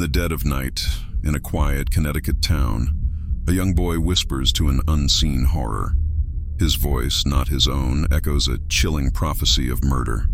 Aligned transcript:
the 0.00 0.08
dead 0.08 0.32
of 0.32 0.46
night, 0.46 0.80
in 1.22 1.34
a 1.34 1.40
quiet 1.40 1.90
Connecticut 1.90 2.40
town, 2.40 2.88
a 3.46 3.52
young 3.52 3.74
boy 3.74 4.00
whispers 4.00 4.50
to 4.50 4.70
an 4.70 4.80
unseen 4.88 5.44
horror. 5.44 5.94
His 6.58 6.76
voice, 6.76 7.26
not 7.26 7.48
his 7.48 7.68
own, 7.68 8.06
echoes 8.10 8.48
a 8.48 8.60
chilling 8.70 9.10
prophecy 9.10 9.68
of 9.68 9.84
murder. 9.84 10.24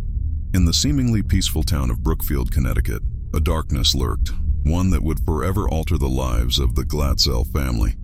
In 0.55 0.67
the 0.67 0.73
seemingly 0.73 1.21
peaceful 1.21 1.65
town 1.65 1.91
of 1.91 2.05
Brookfield, 2.05 2.53
Connecticut, 2.53 3.03
a 3.35 3.41
darkness 3.41 3.93
lurked, 3.93 4.31
one 4.63 4.91
that 4.91 5.03
would 5.03 5.27
forever 5.27 5.69
alter 5.69 5.99
the 5.99 6.09
lives 6.09 6.61
of 6.61 6.77
the 6.77 6.85
Glatzel 6.85 7.45
family. 7.53 7.97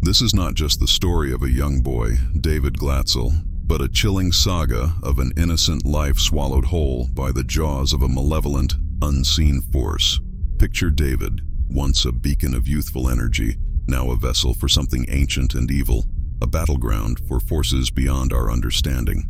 This 0.00 0.22
is 0.22 0.32
not 0.32 0.54
just 0.54 0.80
the 0.80 0.88
story 0.88 1.34
of 1.34 1.42
a 1.42 1.50
young 1.50 1.82
boy, 1.82 2.12
David 2.40 2.78
Glatzel, 2.78 3.32
but 3.66 3.82
a 3.82 3.88
chilling 3.90 4.32
saga 4.32 4.94
of 5.02 5.18
an 5.18 5.32
innocent 5.36 5.84
life 5.84 6.18
swallowed 6.18 6.64
whole 6.64 7.08
by 7.08 7.30
the 7.30 7.44
jaws 7.44 7.92
of 7.92 8.00
a 8.00 8.08
malevolent, 8.08 8.72
unseen 9.02 9.60
force. 9.60 10.18
Picture 10.60 10.90
David, 10.90 11.40
once 11.70 12.04
a 12.04 12.12
beacon 12.12 12.54
of 12.54 12.68
youthful 12.68 13.08
energy, 13.08 13.56
now 13.88 14.10
a 14.10 14.16
vessel 14.16 14.52
for 14.52 14.68
something 14.68 15.06
ancient 15.08 15.54
and 15.54 15.70
evil, 15.70 16.04
a 16.42 16.46
battleground 16.46 17.18
for 17.26 17.40
forces 17.40 17.90
beyond 17.90 18.34
our 18.34 18.50
understanding. 18.50 19.24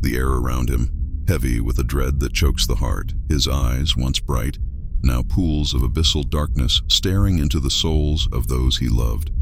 The 0.00 0.16
air 0.16 0.28
around 0.28 0.70
him, 0.70 1.24
heavy 1.26 1.60
with 1.60 1.80
a 1.80 1.82
dread 1.82 2.20
that 2.20 2.34
chokes 2.34 2.68
the 2.68 2.76
heart, 2.76 3.14
his 3.28 3.48
eyes, 3.48 3.96
once 3.96 4.20
bright, 4.20 4.58
now 5.02 5.24
pools 5.24 5.74
of 5.74 5.82
abyssal 5.82 6.30
darkness 6.30 6.82
staring 6.86 7.40
into 7.40 7.58
the 7.58 7.68
souls 7.68 8.28
of 8.30 8.46
those 8.46 8.78
he 8.78 8.88
loved. 8.88 9.32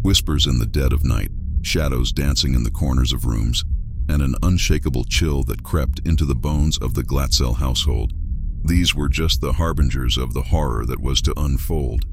Whispers 0.00 0.46
in 0.46 0.58
the 0.58 0.64
dead 0.64 0.94
of 0.94 1.04
night, 1.04 1.32
shadows 1.60 2.12
dancing 2.12 2.54
in 2.54 2.64
the 2.64 2.70
corners 2.70 3.12
of 3.12 3.26
rooms, 3.26 3.62
and 4.08 4.22
an 4.22 4.36
unshakable 4.42 5.04
chill 5.04 5.42
that 5.42 5.62
crept 5.62 6.00
into 6.06 6.24
the 6.24 6.34
bones 6.34 6.78
of 6.78 6.94
the 6.94 7.04
Glatzel 7.04 7.56
household. 7.56 8.14
These 8.64 8.94
were 8.94 9.08
just 9.08 9.40
the 9.40 9.54
harbingers 9.54 10.16
of 10.16 10.34
the 10.34 10.42
horror 10.42 10.84
that 10.86 11.00
was 11.00 11.22
to 11.22 11.34
unfold. 11.38 12.04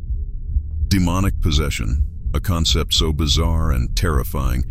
Demonic 0.87 1.41
possession, 1.41 2.05
a 2.33 2.39
concept 2.39 2.93
so 2.93 3.11
bizarre 3.11 3.71
and 3.71 3.95
terrifying, 3.95 4.63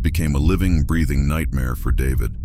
became 0.00 0.34
a 0.34 0.38
living, 0.38 0.84
breathing 0.84 1.26
nightmare 1.26 1.74
for 1.74 1.90
David. 1.90 2.36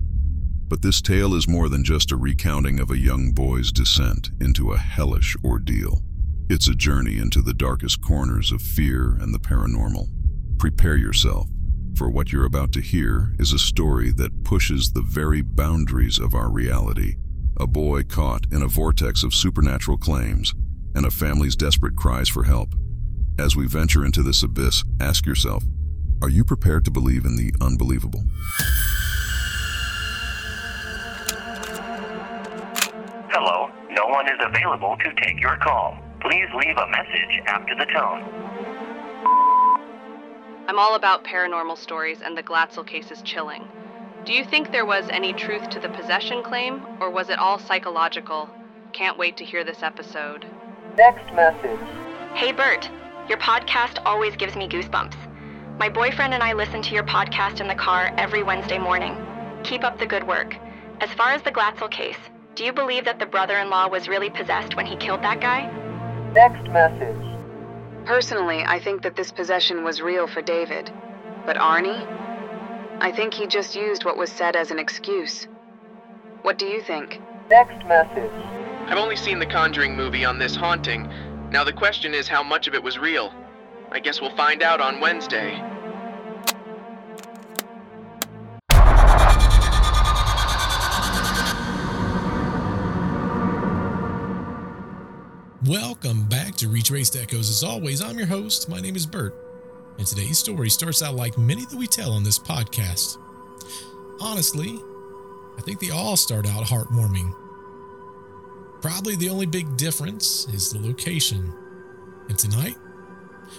But 0.68 0.82
this 0.82 1.02
tale 1.02 1.34
is 1.36 1.48
more 1.48 1.70
than 1.70 1.84
just 1.84 2.12
a 2.12 2.16
recounting 2.16 2.80
of 2.80 2.90
a 2.90 2.98
young 2.98 3.32
boy's 3.32 3.72
descent 3.72 4.32
into 4.42 4.72
a 4.72 4.78
hellish 4.78 5.36
ordeal. 5.44 6.02
It's 6.50 6.68
a 6.68 6.76
journey 6.76 7.18
into 7.18 7.42
the 7.42 7.54
darkest 7.54 8.02
corners 8.02 8.52
of 8.52 8.62
fear 8.62 9.18
and 9.20 9.34
the 9.34 9.40
paranormal. 9.40 10.08
Prepare 10.58 10.98
yourself, 10.98 11.48
for 11.96 12.10
what 12.10 12.32
you're 12.32 12.46
about 12.46 12.72
to 12.74 12.82
hear 12.82 13.36
is 13.38 13.54
a 13.54 13.60
story 13.60 14.12
that 14.14 14.44
pushes 14.44 14.92
the 14.92 15.02
very 15.02 15.42
boundaries 15.42 16.18
of 16.18 16.34
our 16.34 16.50
reality 16.50 17.16
a 17.60 17.68
boy 17.68 18.04
caught 18.04 18.46
in 18.54 18.62
a 18.62 18.68
vortex 18.68 19.22
of 19.22 19.34
supernatural 19.34 19.98
claims, 19.98 20.54
and 20.96 21.06
a 21.06 21.12
family's 21.12 21.58
desperate 21.58 21.96
cries 21.96 22.30
for 22.30 22.44
help. 22.44 22.74
As 23.38 23.54
we 23.56 23.68
venture 23.68 24.06
into 24.06 24.24
this 24.24 24.44
abyss, 24.44 24.86
ask 25.02 25.26
yourself, 25.26 25.64
are 26.22 26.30
you 26.30 26.46
prepared 26.46 26.86
to 26.86 26.92
believe 26.92 27.26
in 27.26 27.36
the 27.36 27.54
unbelievable? 27.60 28.24
Hello, 33.30 33.70
no 33.92 34.08
one 34.08 34.28
is 34.28 34.40
available 34.40 34.96
to 35.04 35.14
take 35.22 35.42
your 35.42 35.58
call. 35.58 35.98
Please 36.22 36.48
leave 36.56 36.78
a 36.78 36.88
message 36.90 37.42
after 37.46 37.76
the 37.76 37.86
tone. 37.86 38.24
I'm 40.70 40.80
all 40.80 40.96
about 40.96 41.26
paranormal 41.26 41.78
stories, 41.78 42.22
and 42.22 42.38
the 42.38 42.44
Glatzel 42.44 42.88
case 42.88 43.12
is 43.12 43.22
chilling. 43.22 43.68
Do 44.30 44.36
you 44.36 44.46
think 44.46 44.72
there 44.72 44.86
was 44.86 45.10
any 45.10 45.34
truth 45.34 45.72
to 45.72 45.80
the 45.80 45.90
possession 45.90 46.44
claim, 46.44 46.86
or 47.00 47.10
was 47.10 47.32
it 47.32 47.40
all 47.40 47.58
psychological? 47.58 48.48
Can't 48.94 49.18
wait 49.18 49.38
to 49.38 49.44
hear 49.44 49.64
this 49.64 49.82
episode. 49.82 50.46
Next 50.96 51.34
message. 51.34 51.80
Hey 52.36 52.52
Bert, 52.52 52.88
your 53.28 53.40
podcast 53.40 53.98
always 54.06 54.36
gives 54.36 54.56
me 54.56 54.70
goosebumps. 54.70 55.16
My 55.80 55.90
boyfriend 55.90 56.36
and 56.36 56.44
I 56.44 56.54
listen 56.54 56.84
to 56.84 56.94
your 56.94 57.06
podcast 57.06 57.60
in 57.60 57.68
the 57.68 57.74
car 57.74 58.14
every 58.20 58.44
Wednesday 58.44 58.78
morning. 58.78 59.18
Keep 59.64 59.84
up 59.84 59.98
the 59.98 60.06
good 60.06 60.28
work. 60.28 60.56
As 61.02 61.10
far 61.14 61.32
as 61.32 61.42
the 61.42 61.52
Glatzel 61.52 61.90
case, 61.90 62.20
do 62.54 62.64
you 62.64 62.72
believe 62.72 63.06
that 63.06 63.18
the 63.18 63.26
brother 63.26 63.58
in 63.58 63.72
law 63.72 63.88
was 63.88 64.08
really 64.08 64.30
possessed 64.30 64.76
when 64.76 64.86
he 64.86 64.96
killed 64.98 65.24
that 65.24 65.42
guy? 65.42 65.66
Next 66.36 66.70
message. 66.70 67.18
Personally, 68.06 68.62
I 68.64 68.80
think 68.80 69.02
that 69.02 69.16
this 69.16 69.32
possession 69.32 69.84
was 69.84 70.04
real 70.04 70.28
for 70.28 70.44
David. 70.44 70.92
But 71.48 71.58
Arnie? 71.58 72.29
I 73.02 73.14
think 73.14 73.34
he 73.34 73.48
just 73.48 73.78
used 73.78 74.04
what 74.04 74.18
was 74.18 74.30
said 74.30 74.58
as 74.58 74.72
an 74.72 74.80
excuse. 74.80 75.48
What 76.42 76.58
do 76.58 76.66
you 76.66 76.82
think? 76.82 77.22
Next 77.50 77.88
message. 77.88 78.30
I've 78.88 78.98
only 78.98 79.16
seen 79.16 79.40
the 79.40 79.46
Conjuring 79.46 79.96
movie 79.96 80.26
on 80.26 80.38
this 80.38 80.54
haunting. 80.54 81.10
Now 81.50 81.64
the 81.64 81.72
question 81.72 82.14
is 82.14 82.28
how 82.28 82.44
much 82.44 82.68
of 82.68 82.74
it 82.74 82.84
was 82.84 83.00
real. 83.00 83.34
I 83.90 84.02
guess 84.02 84.20
we'll 84.20 84.36
find 84.36 84.62
out 84.62 84.82
on 84.82 85.00
Wednesday. 85.00 85.64
Welcome 95.66 96.24
back 96.28 96.56
to 96.56 96.68
Retraced 96.68 97.16
Echoes. 97.16 97.50
As 97.50 97.64
always, 97.64 98.02
I'm 98.02 98.18
your 98.18 98.28
host. 98.28 98.68
My 98.68 98.82
name 98.82 98.98
is 98.98 99.06
Bert, 99.06 99.34
and 100.00 100.08
today's 100.08 100.40
story 100.40 100.70
starts 100.70 101.04
out 101.04 101.14
like 101.14 101.38
many 101.38 101.66
that 101.66 101.78
we 101.78 101.86
tell 101.86 102.14
on 102.14 102.24
this 102.24 102.40
podcast. 102.40 103.18
Honestly, 104.22 104.80
I 105.58 105.62
think 105.62 105.82
they 105.82 105.90
all 105.90 106.16
start 106.16 106.48
out 106.48 106.64
heartwarming. 106.64 107.36
Probably 108.82 109.18
the 109.18 109.30
only 109.30 109.46
big 109.46 109.76
difference 109.76 110.48
is 110.48 110.72
the 110.72 110.80
location. 110.80 111.54
And 112.30 112.40
tonight, 112.40 112.78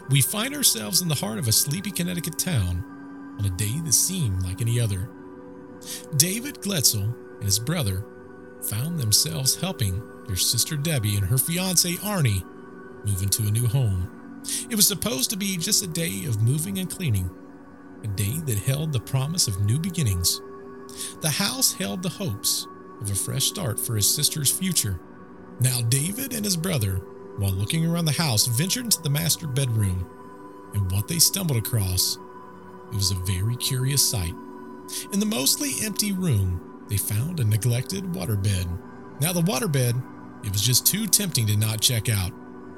we 0.09 0.23
find 0.23 0.55
ourselves 0.55 1.03
in 1.03 1.09
the 1.09 1.15
heart 1.15 1.39
of 1.39 1.47
a 1.47 1.53
sleepy 1.53 1.91
Connecticut 1.91 2.39
town 2.39 3.37
on 3.39 3.45
a 3.45 3.51
day 3.51 3.79
that 3.85 3.93
seemed 3.93 4.43
like 4.43 4.63
any 4.63 4.81
other. 4.81 5.11
David 6.17 6.63
Glatzel 6.63 7.15
and 7.35 7.45
his 7.45 7.59
brother 7.59 8.03
found 8.63 8.99
themselves 8.99 9.61
helping 9.61 10.03
their 10.27 10.37
sister 10.37 10.77
Debbie 10.77 11.17
and 11.17 11.27
her 11.27 11.39
fiance 11.39 11.97
Arnie 11.97 12.45
move 13.05 13.23
into 13.23 13.43
a 13.43 13.51
new 13.51 13.67
home. 13.67 14.20
It 14.69 14.77
was 14.77 14.87
supposed 14.87 15.31
to 15.31 15.37
be 15.37 15.57
just 15.57 15.83
a 15.83 15.87
day 15.87 16.25
of 16.27 16.43
moving 16.43 16.79
and 16.79 16.91
cleaning, 16.91 17.31
a 18.03 18.07
day 18.09 18.39
that 18.47 18.59
held 18.59 18.93
the 18.93 19.01
promise 19.01 19.49
of 19.49 19.61
new 19.61 19.79
beginnings. 19.79 20.41
The 21.21 21.31
house 21.31 21.73
held 21.73 22.03
the 22.03 22.09
hopes 22.09 22.67
of 23.01 23.11
a 23.11 23.15
fresh 23.15 23.45
start 23.45 23.79
for 23.79 23.97
his 23.97 24.13
sister's 24.13 24.51
future. 24.51 25.01
Now, 25.61 25.81
David 25.83 26.33
and 26.33 26.45
his 26.45 26.57
brother, 26.57 26.97
while 27.37 27.53
looking 27.53 27.87
around 27.87 28.07
the 28.07 28.13
house, 28.13 28.47
ventured 28.47 28.85
into 28.85 29.03
the 29.03 29.11
master 29.11 29.47
bedroom, 29.47 30.07
and 30.75 30.91
what 30.91 31.09
they 31.09 31.19
stumbled 31.19 31.59
across 31.59 32.19
it 32.93 32.97
was 32.97 33.13
a 33.13 33.15
very 33.15 33.57
curious 33.57 34.09
sight. 34.09 34.35
In 35.13 35.21
the 35.21 35.27
mostly 35.27 35.75
empty 35.85 36.13
room, 36.13 36.85
they 36.89 36.97
found 36.97 37.39
a 37.39 37.45
neglected 37.45 38.05
waterbed. 38.05 38.67
Now, 39.21 39.33
the 39.33 39.43
waterbed, 39.43 40.03
it 40.45 40.51
was 40.53 40.63
just 40.63 40.87
too 40.87 41.07
tempting 41.07 41.47
to 41.47 41.57
not 41.57 41.81
check 41.81 42.09
out. 42.09 42.33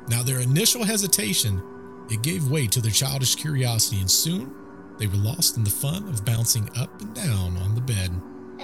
Now, 0.08 0.22
their 0.22 0.40
initial 0.40 0.84
hesitation, 0.84 1.62
it 2.10 2.22
gave 2.22 2.50
way 2.50 2.66
to 2.68 2.80
their 2.80 2.90
childish 2.90 3.34
curiosity, 3.34 4.00
and 4.00 4.10
soon 4.10 4.54
they 4.98 5.06
were 5.06 5.16
lost 5.16 5.56
in 5.56 5.64
the 5.64 5.70
fun 5.70 6.08
of 6.08 6.24
bouncing 6.24 6.68
up 6.76 7.00
and 7.00 7.14
down 7.14 7.56
on 7.56 7.74
the 7.74 7.80
bed. 7.80 8.10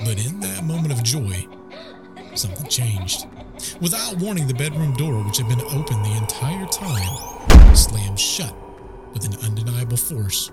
But 0.05 0.25
in 0.25 0.41
that 0.41 0.65
moment 0.65 0.93
of 0.93 1.03
joy, 1.03 1.47
something 2.35 2.67
changed. 2.69 3.27
Without 3.81 4.19
warning, 4.19 4.47
the 4.47 4.55
bedroom 4.55 4.95
door, 4.95 5.23
which 5.25 5.39
had 5.39 5.49
been 5.49 5.61
open 5.61 6.03
the 6.03 6.17
entire 6.17 6.67
time, 6.67 7.75
slammed 7.75 8.21
shut 8.21 8.55
with 9.13 9.25
an 9.25 9.37
undeniable 9.45 9.97
force. 9.97 10.51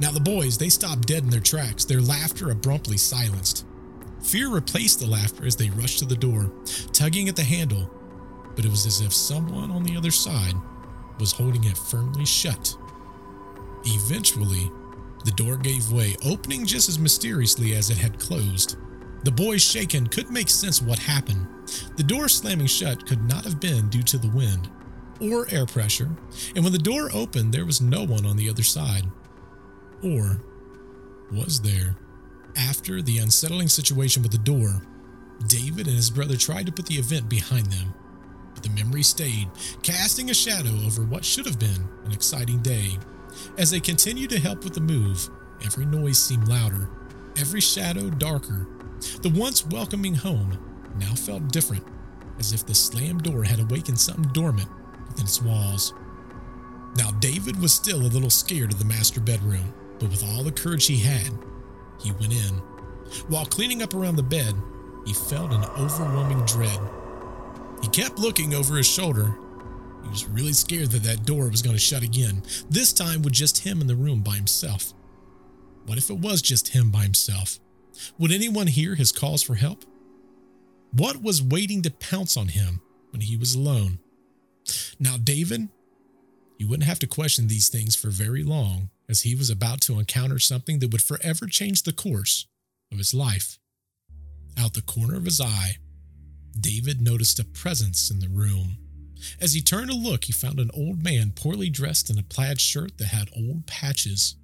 Now, 0.00 0.10
the 0.10 0.20
boys, 0.20 0.58
they 0.58 0.68
stopped 0.68 1.06
dead 1.06 1.24
in 1.24 1.30
their 1.30 1.40
tracks, 1.40 1.84
their 1.84 2.00
laughter 2.00 2.50
abruptly 2.50 2.96
silenced. 2.96 3.64
Fear 4.22 4.48
replaced 4.48 5.00
the 5.00 5.06
laughter 5.06 5.44
as 5.44 5.56
they 5.56 5.70
rushed 5.70 5.98
to 5.98 6.06
the 6.06 6.16
door, 6.16 6.50
tugging 6.92 7.28
at 7.28 7.36
the 7.36 7.44
handle, 7.44 7.90
but 8.56 8.64
it 8.64 8.70
was 8.70 8.86
as 8.86 9.00
if 9.00 9.12
someone 9.12 9.70
on 9.70 9.82
the 9.82 9.96
other 9.96 10.10
side 10.10 10.54
was 11.18 11.32
holding 11.32 11.64
it 11.64 11.76
firmly 11.76 12.24
shut. 12.24 12.76
Eventually, 13.84 14.70
the 15.24 15.30
door 15.32 15.56
gave 15.56 15.92
way, 15.92 16.16
opening 16.24 16.66
just 16.66 16.88
as 16.88 16.98
mysteriously 16.98 17.74
as 17.74 17.90
it 17.90 17.96
had 17.96 18.18
closed. 18.18 18.76
The 19.24 19.30
boys, 19.30 19.62
shaken, 19.62 20.06
couldn't 20.06 20.34
make 20.34 20.50
sense 20.50 20.80
of 20.80 20.86
what 20.86 20.98
happened. 20.98 21.46
The 21.96 22.02
door 22.02 22.28
slamming 22.28 22.66
shut 22.66 23.06
could 23.06 23.26
not 23.26 23.44
have 23.44 23.58
been 23.58 23.88
due 23.88 24.02
to 24.02 24.18
the 24.18 24.28
wind 24.28 24.70
or 25.20 25.46
air 25.50 25.64
pressure, 25.64 26.10
and 26.54 26.64
when 26.64 26.72
the 26.72 26.78
door 26.78 27.08
opened, 27.12 27.52
there 27.52 27.64
was 27.64 27.80
no 27.80 28.04
one 28.04 28.26
on 28.26 28.36
the 28.36 28.50
other 28.50 28.62
side. 28.62 29.04
Or 30.02 30.40
was 31.32 31.60
there? 31.60 31.96
After 32.56 33.00
the 33.00 33.18
unsettling 33.18 33.68
situation 33.68 34.22
with 34.22 34.32
the 34.32 34.38
door, 34.38 34.82
David 35.46 35.86
and 35.86 35.96
his 35.96 36.10
brother 36.10 36.36
tried 36.36 36.66
to 36.66 36.72
put 36.72 36.86
the 36.86 36.96
event 36.96 37.28
behind 37.28 37.66
them, 37.66 37.94
the 38.64 38.70
memory 38.70 39.02
stayed, 39.02 39.48
casting 39.82 40.30
a 40.30 40.34
shadow 40.34 40.74
over 40.84 41.04
what 41.04 41.24
should 41.24 41.46
have 41.46 41.58
been 41.58 41.88
an 42.04 42.12
exciting 42.12 42.58
day. 42.60 42.98
As 43.58 43.70
they 43.70 43.80
continued 43.80 44.30
to 44.30 44.40
help 44.40 44.64
with 44.64 44.74
the 44.74 44.80
move, 44.80 45.28
every 45.64 45.86
noise 45.86 46.18
seemed 46.18 46.48
louder, 46.48 46.88
every 47.36 47.60
shadow 47.60 48.10
darker. 48.10 48.66
The 49.22 49.30
once 49.30 49.66
welcoming 49.66 50.14
home 50.14 50.58
now 50.98 51.14
felt 51.14 51.52
different, 51.52 51.84
as 52.38 52.52
if 52.52 52.66
the 52.66 52.74
slammed 52.74 53.22
door 53.22 53.44
had 53.44 53.60
awakened 53.60 53.98
something 53.98 54.32
dormant 54.32 54.68
within 55.08 55.26
its 55.26 55.42
walls. 55.42 55.94
Now, 56.96 57.10
David 57.12 57.60
was 57.60 57.72
still 57.72 58.00
a 58.00 58.08
little 58.08 58.30
scared 58.30 58.72
of 58.72 58.78
the 58.78 58.84
master 58.84 59.20
bedroom, 59.20 59.74
but 59.98 60.10
with 60.10 60.24
all 60.24 60.42
the 60.42 60.52
courage 60.52 60.86
he 60.86 60.98
had, 60.98 61.30
he 62.00 62.12
went 62.12 62.32
in. 62.32 62.54
While 63.28 63.46
cleaning 63.46 63.82
up 63.82 63.94
around 63.94 64.16
the 64.16 64.22
bed, 64.22 64.54
he 65.04 65.12
felt 65.12 65.52
an 65.52 65.64
overwhelming 65.76 66.44
dread. 66.46 66.78
He 67.84 67.90
kept 67.90 68.18
looking 68.18 68.54
over 68.54 68.78
his 68.78 68.86
shoulder. 68.86 69.36
He 70.02 70.08
was 70.08 70.24
really 70.26 70.54
scared 70.54 70.90
that 70.92 71.02
that 71.02 71.26
door 71.26 71.50
was 71.50 71.60
going 71.60 71.76
to 71.76 71.80
shut 71.80 72.02
again, 72.02 72.42
this 72.70 72.94
time 72.94 73.20
with 73.20 73.34
just 73.34 73.58
him 73.58 73.82
in 73.82 73.86
the 73.86 73.94
room 73.94 74.22
by 74.22 74.36
himself. 74.36 74.94
What 75.84 75.98
if 75.98 76.08
it 76.08 76.16
was 76.16 76.40
just 76.40 76.68
him 76.68 76.90
by 76.90 77.02
himself? 77.02 77.60
Would 78.18 78.32
anyone 78.32 78.68
hear 78.68 78.94
his 78.94 79.12
calls 79.12 79.42
for 79.42 79.56
help? 79.56 79.84
What 80.92 81.22
was 81.22 81.42
waiting 81.42 81.82
to 81.82 81.90
pounce 81.90 82.38
on 82.38 82.48
him 82.48 82.80
when 83.10 83.20
he 83.20 83.36
was 83.36 83.54
alone? 83.54 83.98
Now, 84.98 85.18
David, 85.22 85.68
he 86.56 86.64
wouldn't 86.64 86.88
have 86.88 87.00
to 87.00 87.06
question 87.06 87.48
these 87.48 87.68
things 87.68 87.94
for 87.94 88.08
very 88.08 88.42
long, 88.42 88.88
as 89.10 89.22
he 89.22 89.34
was 89.34 89.50
about 89.50 89.82
to 89.82 89.98
encounter 89.98 90.38
something 90.38 90.78
that 90.78 90.90
would 90.90 91.02
forever 91.02 91.44
change 91.44 91.82
the 91.82 91.92
course 91.92 92.46
of 92.90 92.96
his 92.96 93.12
life. 93.12 93.58
Out 94.58 94.72
the 94.72 94.80
corner 94.80 95.16
of 95.16 95.26
his 95.26 95.38
eye, 95.38 95.76
David 96.58 97.00
noticed 97.00 97.38
a 97.38 97.44
presence 97.44 98.10
in 98.10 98.20
the 98.20 98.28
room. 98.28 98.76
As 99.40 99.54
he 99.54 99.60
turned 99.60 99.90
to 99.90 99.96
look, 99.96 100.24
he 100.24 100.32
found 100.32 100.60
an 100.60 100.70
old 100.74 101.02
man 101.02 101.32
poorly 101.34 101.70
dressed 101.70 102.10
in 102.10 102.18
a 102.18 102.22
plaid 102.22 102.60
shirt 102.60 102.98
that 102.98 103.06
had 103.06 103.30
old 103.36 103.66
patches. 103.66 104.36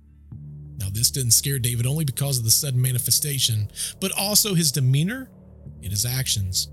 Now, 0.79 0.89
this 0.91 1.11
didn't 1.11 1.33
scare 1.33 1.59
David 1.59 1.87
only 1.87 2.05
because 2.05 2.39
of 2.39 2.45
the 2.45 2.51
sudden 2.51 2.81
manifestation, 2.81 3.71
but 4.01 4.13
also 4.13 4.55
his 4.55 4.73
demeanor 4.73 5.31
and 5.83 5.91
his 5.91 6.07
actions. 6.07 6.69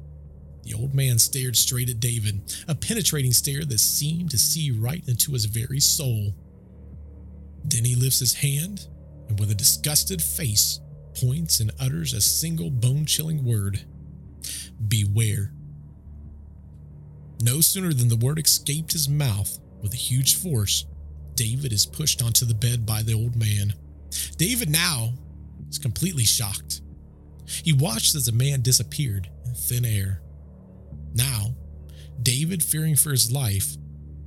The 0.64 0.74
old 0.74 0.94
man 0.94 1.20
stared 1.20 1.58
straight 1.58 1.90
at 1.90 2.00
David, 2.00 2.56
a 2.68 2.76
penetrating 2.76 3.34
stare 3.34 3.66
that 3.66 3.80
seemed 3.80 4.32
to 4.32 4.38
see 4.38 4.72
right 4.72 5.06
into 5.08 5.34
his 5.34 5.46
very 5.46 5.80
soul. 5.80 6.34
Then 7.64 7.86
he 7.86 7.96
lifts 7.96 8.20
his 8.20 8.36
hand 8.36 8.88
and, 9.28 9.40
with 9.40 9.52
a 9.52 9.56
disgusted 9.56 10.22
face, 10.22 10.80
points 11.20 11.60
and 11.60 11.72
utters 11.80 12.14
a 12.14 12.22
single 12.22 12.70
bone 12.70 13.06
chilling 13.06 13.44
word 13.44 13.86
Beware. 14.88 15.52
No 17.42 17.62
sooner 17.62 17.94
than 17.94 18.10
the 18.10 18.16
word 18.16 18.40
escaped 18.40 18.94
his 18.94 19.08
mouth 19.08 19.60
with 19.82 19.94
a 19.94 19.98
huge 19.98 20.36
force, 20.36 20.86
David 21.36 21.72
is 21.72 21.86
pushed 21.86 22.22
onto 22.22 22.46
the 22.46 22.56
bed 22.56 22.86
by 22.86 23.04
the 23.04 23.14
old 23.14 23.36
man. 23.36 23.74
David 24.38 24.70
now 24.70 25.14
is 25.70 25.78
completely 25.78 26.24
shocked. 26.24 26.82
He 27.46 27.74
watched 27.74 28.16
as 28.16 28.26
the 28.26 28.32
man 28.32 28.62
disappeared 28.62 29.30
in 29.46 29.54
thin 29.54 29.86
air. 29.86 30.22
Now, 31.14 31.54
David, 32.22 32.64
fearing 32.64 32.96
for 32.96 33.12
his 33.12 33.32
life 33.32 33.78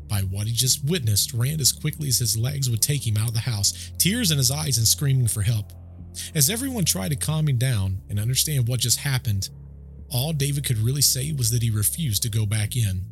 by 0.06 0.20
what 0.20 0.46
he 0.46 0.52
just 0.52 0.84
witnessed, 0.84 1.32
ran 1.34 1.60
as 1.60 1.72
quickly 1.72 2.08
as 2.08 2.18
his 2.18 2.36
legs 2.36 2.70
would 2.70 2.80
take 2.80 3.06
him 3.06 3.16
out 3.16 3.28
of 3.28 3.34
the 3.34 3.40
house, 3.40 3.92
tears 3.98 4.30
in 4.30 4.38
his 4.38 4.50
eyes 4.50 4.78
and 4.78 4.86
screaming 4.86 5.28
for 5.28 5.42
help. 5.42 5.72
As 6.34 6.50
everyone 6.50 6.84
tried 6.84 7.10
to 7.10 7.16
calm 7.16 7.48
him 7.48 7.58
down 7.58 8.00
and 8.08 8.18
understand 8.18 8.68
what 8.68 8.80
just 8.80 9.00
happened, 9.00 9.50
all 10.10 10.32
David 10.32 10.64
could 10.64 10.78
really 10.78 11.02
say 11.02 11.32
was 11.32 11.50
that 11.50 11.62
he 11.62 11.70
refused 11.70 12.22
to 12.22 12.28
go 12.28 12.46
back 12.46 12.76
in. 12.76 13.02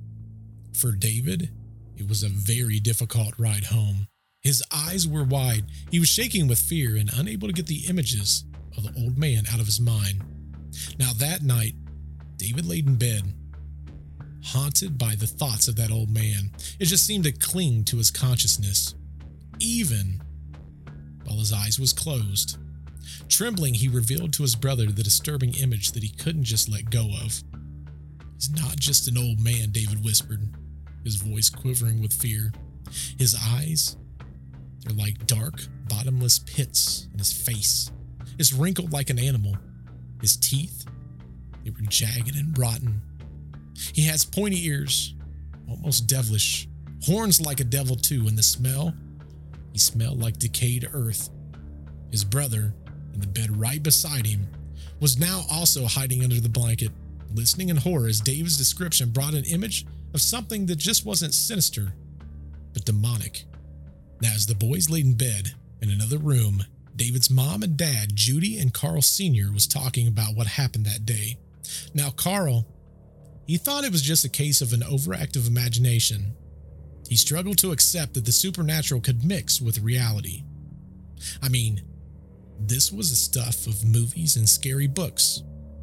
For 0.76 0.92
David, 0.92 1.50
it 1.96 2.08
was 2.08 2.22
a 2.22 2.28
very 2.28 2.80
difficult 2.80 3.34
ride 3.38 3.64
home. 3.64 4.08
His 4.40 4.62
eyes 4.72 5.06
were 5.06 5.24
wide, 5.24 5.64
he 5.90 5.98
was 5.98 6.08
shaking 6.08 6.46
with 6.48 6.58
fear 6.58 6.96
and 6.96 7.10
unable 7.16 7.48
to 7.48 7.54
get 7.54 7.66
the 7.66 7.84
images 7.88 8.44
of 8.76 8.84
the 8.84 9.00
old 9.00 9.18
man 9.18 9.44
out 9.52 9.60
of 9.60 9.66
his 9.66 9.80
mind. 9.80 10.22
Now, 10.98 11.12
that 11.14 11.42
night, 11.42 11.74
David 12.36 12.66
laid 12.66 12.86
in 12.86 12.96
bed, 12.96 13.22
haunted 14.44 14.96
by 14.96 15.16
the 15.16 15.26
thoughts 15.26 15.66
of 15.66 15.76
that 15.76 15.90
old 15.90 16.10
man. 16.10 16.52
It 16.78 16.86
just 16.86 17.04
seemed 17.04 17.24
to 17.24 17.32
cling 17.32 17.84
to 17.84 17.96
his 17.96 18.10
consciousness, 18.10 18.94
even 19.58 20.22
while 21.24 21.38
his 21.38 21.52
eyes 21.52 21.78
was 21.80 21.92
closed. 21.92 22.58
Trembling, 23.28 23.74
he 23.74 23.88
revealed 23.88 24.32
to 24.34 24.42
his 24.42 24.54
brother 24.54 24.86
the 24.86 25.02
disturbing 25.02 25.54
image 25.54 25.92
that 25.92 26.02
he 26.02 26.08
couldn't 26.08 26.44
just 26.44 26.68
let 26.68 26.90
go 26.90 27.10
of. 27.22 27.42
He's 28.34 28.50
not 28.50 28.76
just 28.76 29.08
an 29.08 29.18
old 29.18 29.40
man, 29.40 29.70
David 29.70 30.04
whispered, 30.04 30.40
his 31.04 31.16
voice 31.16 31.50
quivering 31.50 32.00
with 32.00 32.12
fear. 32.12 32.52
His 33.18 33.36
eyes, 33.52 33.96
they're 34.84 34.96
like 34.96 35.26
dark, 35.26 35.60
bottomless 35.88 36.38
pits 36.38 37.08
in 37.12 37.18
his 37.18 37.32
face. 37.32 37.90
It's 38.38 38.52
wrinkled 38.52 38.92
like 38.92 39.10
an 39.10 39.18
animal. 39.18 39.56
His 40.20 40.36
teeth, 40.36 40.84
they 41.64 41.70
were 41.70 41.86
jagged 41.88 42.36
and 42.36 42.56
rotten. 42.56 43.02
He 43.92 44.06
has 44.06 44.24
pointy 44.24 44.66
ears, 44.66 45.14
almost 45.68 46.06
devilish, 46.06 46.68
horns 47.04 47.40
like 47.40 47.60
a 47.60 47.64
devil, 47.64 47.96
too, 47.96 48.26
and 48.26 48.36
the 48.36 48.42
smell, 48.42 48.94
he 49.72 49.78
smelled 49.78 50.20
like 50.20 50.38
decayed 50.38 50.88
earth. 50.92 51.30
His 52.10 52.24
brother, 52.24 52.74
the 53.20 53.26
bed 53.26 53.58
right 53.58 53.82
beside 53.82 54.26
him, 54.26 54.46
was 55.00 55.18
now 55.18 55.44
also 55.50 55.86
hiding 55.86 56.22
under 56.22 56.40
the 56.40 56.48
blanket, 56.48 56.90
listening 57.34 57.68
in 57.68 57.76
horror 57.76 58.08
as 58.08 58.20
Dave's 58.20 58.56
description 58.56 59.10
brought 59.10 59.34
an 59.34 59.44
image 59.44 59.86
of 60.14 60.20
something 60.20 60.66
that 60.66 60.76
just 60.76 61.04
wasn't 61.04 61.34
sinister, 61.34 61.92
but 62.72 62.84
demonic. 62.84 63.44
Now, 64.20 64.32
as 64.34 64.46
the 64.46 64.54
boys 64.54 64.90
laid 64.90 65.04
in 65.04 65.14
bed 65.14 65.54
in 65.80 65.90
another 65.90 66.18
room, 66.18 66.64
David's 66.96 67.30
mom 67.30 67.62
and 67.62 67.76
dad, 67.76 68.16
Judy 68.16 68.58
and 68.58 68.74
Carl 68.74 69.02
Sr., 69.02 69.52
was 69.52 69.68
talking 69.68 70.08
about 70.08 70.34
what 70.34 70.46
happened 70.46 70.86
that 70.86 71.06
day. 71.06 71.36
Now, 71.94 72.10
Carl, 72.10 72.66
he 73.46 73.56
thought 73.56 73.84
it 73.84 73.92
was 73.92 74.02
just 74.02 74.24
a 74.24 74.28
case 74.28 74.60
of 74.60 74.72
an 74.72 74.80
overactive 74.80 75.46
imagination. 75.46 76.34
He 77.08 77.16
struggled 77.16 77.58
to 77.58 77.72
accept 77.72 78.14
that 78.14 78.24
the 78.24 78.32
supernatural 78.32 79.00
could 79.00 79.24
mix 79.24 79.60
with 79.60 79.78
reality. 79.80 80.42
I 81.42 81.48
mean, 81.48 81.82
this 82.60 82.92
was 82.92 83.10
the 83.10 83.16
stuff 83.16 83.66
of 83.66 83.84
movies 83.84 84.36
and 84.36 84.48
scary 84.48 84.86
books, 84.86 85.42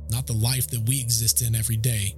not 0.10 0.28
the 0.28 0.34
life 0.34 0.70
that 0.70 0.88
we 0.88 1.00
exist 1.00 1.42
in 1.42 1.56
every 1.56 1.78
day. 1.78 2.16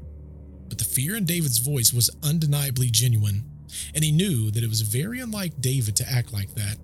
But 0.68 0.78
the 0.78 0.84
fear 0.84 1.16
in 1.16 1.26
David's 1.26 1.60
voice 1.60 1.94
was 1.94 2.10
undeniably 2.24 2.90
genuine, 2.90 3.50
and 3.94 4.04
he 4.04 4.12
knew 4.12 4.52
that 4.52 4.64
it 4.64 4.70
was 4.70 4.82
very 4.82 5.20
unlike 5.20 5.62
David 5.62 5.96
to 5.98 6.10
act 6.10 6.34
like 6.34 6.54
that. 6.56 6.78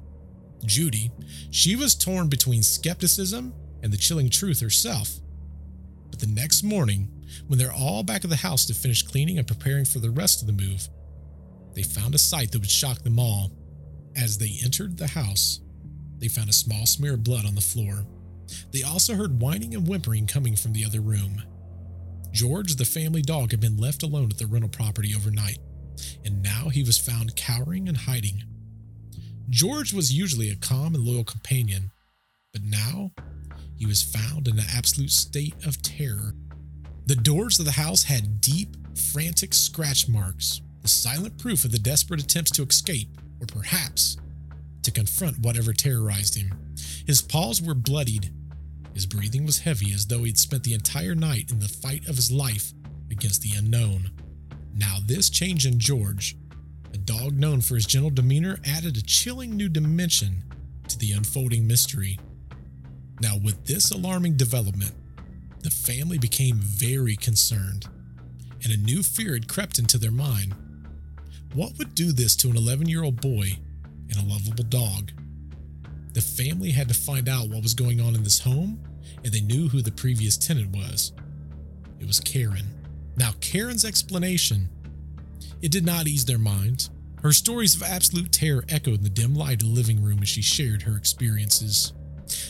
Judy, 0.65 1.11
she 1.51 1.75
was 1.75 1.95
torn 1.95 2.29
between 2.29 2.63
skepticism 2.63 3.53
and 3.81 3.91
the 3.91 3.97
chilling 3.97 4.29
truth 4.29 4.61
herself. 4.61 5.19
But 6.09 6.19
the 6.19 6.27
next 6.27 6.63
morning, 6.63 7.09
when 7.47 7.59
they're 7.59 7.73
all 7.73 8.03
back 8.03 8.23
at 8.23 8.29
the 8.29 8.35
house 8.37 8.65
to 8.67 8.73
finish 8.73 9.01
cleaning 9.01 9.39
and 9.39 9.47
preparing 9.47 9.83
for 9.83 9.99
the 9.99 10.11
rest 10.11 10.41
of 10.41 10.47
the 10.47 10.53
move, 10.53 10.87
they 11.73 11.83
found 11.83 12.15
a 12.15 12.19
sight 12.19 12.51
that 12.51 12.59
would 12.59 12.69
shock 12.69 12.99
them 12.99 13.19
all. 13.19 13.51
As 14.15 14.37
they 14.37 14.59
entered 14.63 14.97
the 14.97 15.07
house, 15.07 15.59
they 16.23 16.29
found 16.29 16.49
a 16.49 16.53
small 16.53 16.85
smear 16.85 17.15
of 17.15 17.23
blood 17.23 17.45
on 17.45 17.53
the 17.53 17.59
floor. 17.59 18.05
They 18.71 18.81
also 18.81 19.15
heard 19.15 19.41
whining 19.41 19.75
and 19.75 19.85
whimpering 19.85 20.25
coming 20.25 20.55
from 20.55 20.71
the 20.71 20.85
other 20.85 21.01
room. 21.01 21.43
George, 22.31 22.77
the 22.77 22.85
family 22.85 23.21
dog, 23.21 23.51
had 23.51 23.59
been 23.59 23.75
left 23.75 24.03
alone 24.03 24.29
at 24.31 24.37
the 24.37 24.47
rental 24.47 24.69
property 24.69 25.13
overnight, 25.13 25.59
and 26.23 26.41
now 26.41 26.69
he 26.69 26.81
was 26.81 26.97
found 26.97 27.35
cowering 27.35 27.89
and 27.89 27.97
hiding. 27.97 28.43
George 29.49 29.93
was 29.93 30.13
usually 30.13 30.49
a 30.49 30.55
calm 30.55 30.95
and 30.95 31.03
loyal 31.03 31.25
companion, 31.25 31.91
but 32.53 32.63
now 32.63 33.11
he 33.75 33.85
was 33.85 34.01
found 34.01 34.47
in 34.47 34.57
an 34.57 34.65
absolute 34.73 35.11
state 35.11 35.55
of 35.65 35.81
terror. 35.81 36.35
The 37.05 37.17
doors 37.17 37.59
of 37.59 37.65
the 37.65 37.71
house 37.71 38.03
had 38.03 38.39
deep, 38.39 38.77
frantic 39.11 39.53
scratch 39.53 40.07
marks, 40.07 40.61
the 40.81 40.87
silent 40.87 41.37
proof 41.37 41.65
of 41.65 41.73
the 41.73 41.79
desperate 41.79 42.23
attempts 42.23 42.51
to 42.51 42.63
escape, 42.63 43.09
or 43.41 43.45
perhaps 43.45 44.15
to 44.83 44.91
confront 44.91 45.39
whatever 45.39 45.73
terrorized 45.73 46.35
him. 46.35 46.53
His 47.05 47.21
paws 47.21 47.61
were 47.61 47.75
bloodied. 47.75 48.31
His 48.93 49.05
breathing 49.05 49.45
was 49.45 49.59
heavy 49.59 49.91
as 49.93 50.07
though 50.07 50.23
he'd 50.23 50.37
spent 50.37 50.63
the 50.63 50.73
entire 50.73 51.15
night 51.15 51.51
in 51.51 51.59
the 51.59 51.67
fight 51.67 52.07
of 52.07 52.15
his 52.15 52.31
life 52.31 52.73
against 53.09 53.41
the 53.41 53.53
unknown. 53.57 54.11
Now, 54.75 54.97
this 55.05 55.29
change 55.29 55.65
in 55.65 55.79
George, 55.79 56.35
a 56.93 56.97
dog 56.97 57.33
known 57.33 57.61
for 57.61 57.75
his 57.75 57.85
gentle 57.85 58.09
demeanor, 58.09 58.59
added 58.65 58.97
a 58.97 59.01
chilling 59.01 59.55
new 59.55 59.69
dimension 59.69 60.43
to 60.87 60.97
the 60.97 61.11
unfolding 61.11 61.67
mystery. 61.67 62.19
Now, 63.21 63.37
with 63.37 63.65
this 63.65 63.91
alarming 63.91 64.37
development, 64.37 64.93
the 65.61 65.69
family 65.69 66.17
became 66.17 66.57
very 66.57 67.15
concerned, 67.15 67.87
and 68.63 68.73
a 68.73 68.77
new 68.77 69.01
fear 69.01 69.33
had 69.33 69.47
crept 69.47 69.79
into 69.79 69.97
their 69.97 70.11
mind. 70.11 70.55
What 71.53 71.77
would 71.77 71.95
do 71.95 72.11
this 72.11 72.35
to 72.37 72.49
an 72.49 72.57
11 72.57 72.89
year 72.89 73.03
old 73.03 73.21
boy 73.21 73.57
and 74.09 74.17
a 74.17 74.29
lovable 74.29 74.63
dog? 74.65 75.11
The 76.13 76.21
family 76.21 76.71
had 76.71 76.87
to 76.89 76.93
find 76.93 77.27
out 77.27 77.49
what 77.49 77.63
was 77.63 77.73
going 77.73 77.99
on 77.99 78.15
in 78.15 78.23
this 78.23 78.39
home, 78.39 78.83
and 79.23 79.33
they 79.33 79.41
knew 79.41 79.67
who 79.67 79.81
the 79.81 79.91
previous 79.91 80.37
tenant 80.37 80.75
was. 80.75 81.11
It 81.99 82.07
was 82.07 82.19
Karen. 82.19 82.67
Now, 83.15 83.31
Karen's 83.41 83.85
explanation, 83.85 84.69
it 85.61 85.71
did 85.71 85.85
not 85.85 86.07
ease 86.07 86.25
their 86.25 86.37
minds. 86.37 86.89
Her 87.21 87.31
stories 87.31 87.75
of 87.75 87.83
absolute 87.83 88.31
terror 88.31 88.65
echoed 88.69 88.97
in 88.97 89.03
the 89.03 89.09
dim 89.09 89.33
light 89.33 89.61
of 89.61 89.67
the 89.69 89.73
living 89.73 90.03
room 90.03 90.19
as 90.21 90.27
she 90.27 90.41
shared 90.41 90.81
her 90.81 90.97
experiences. 90.97 91.93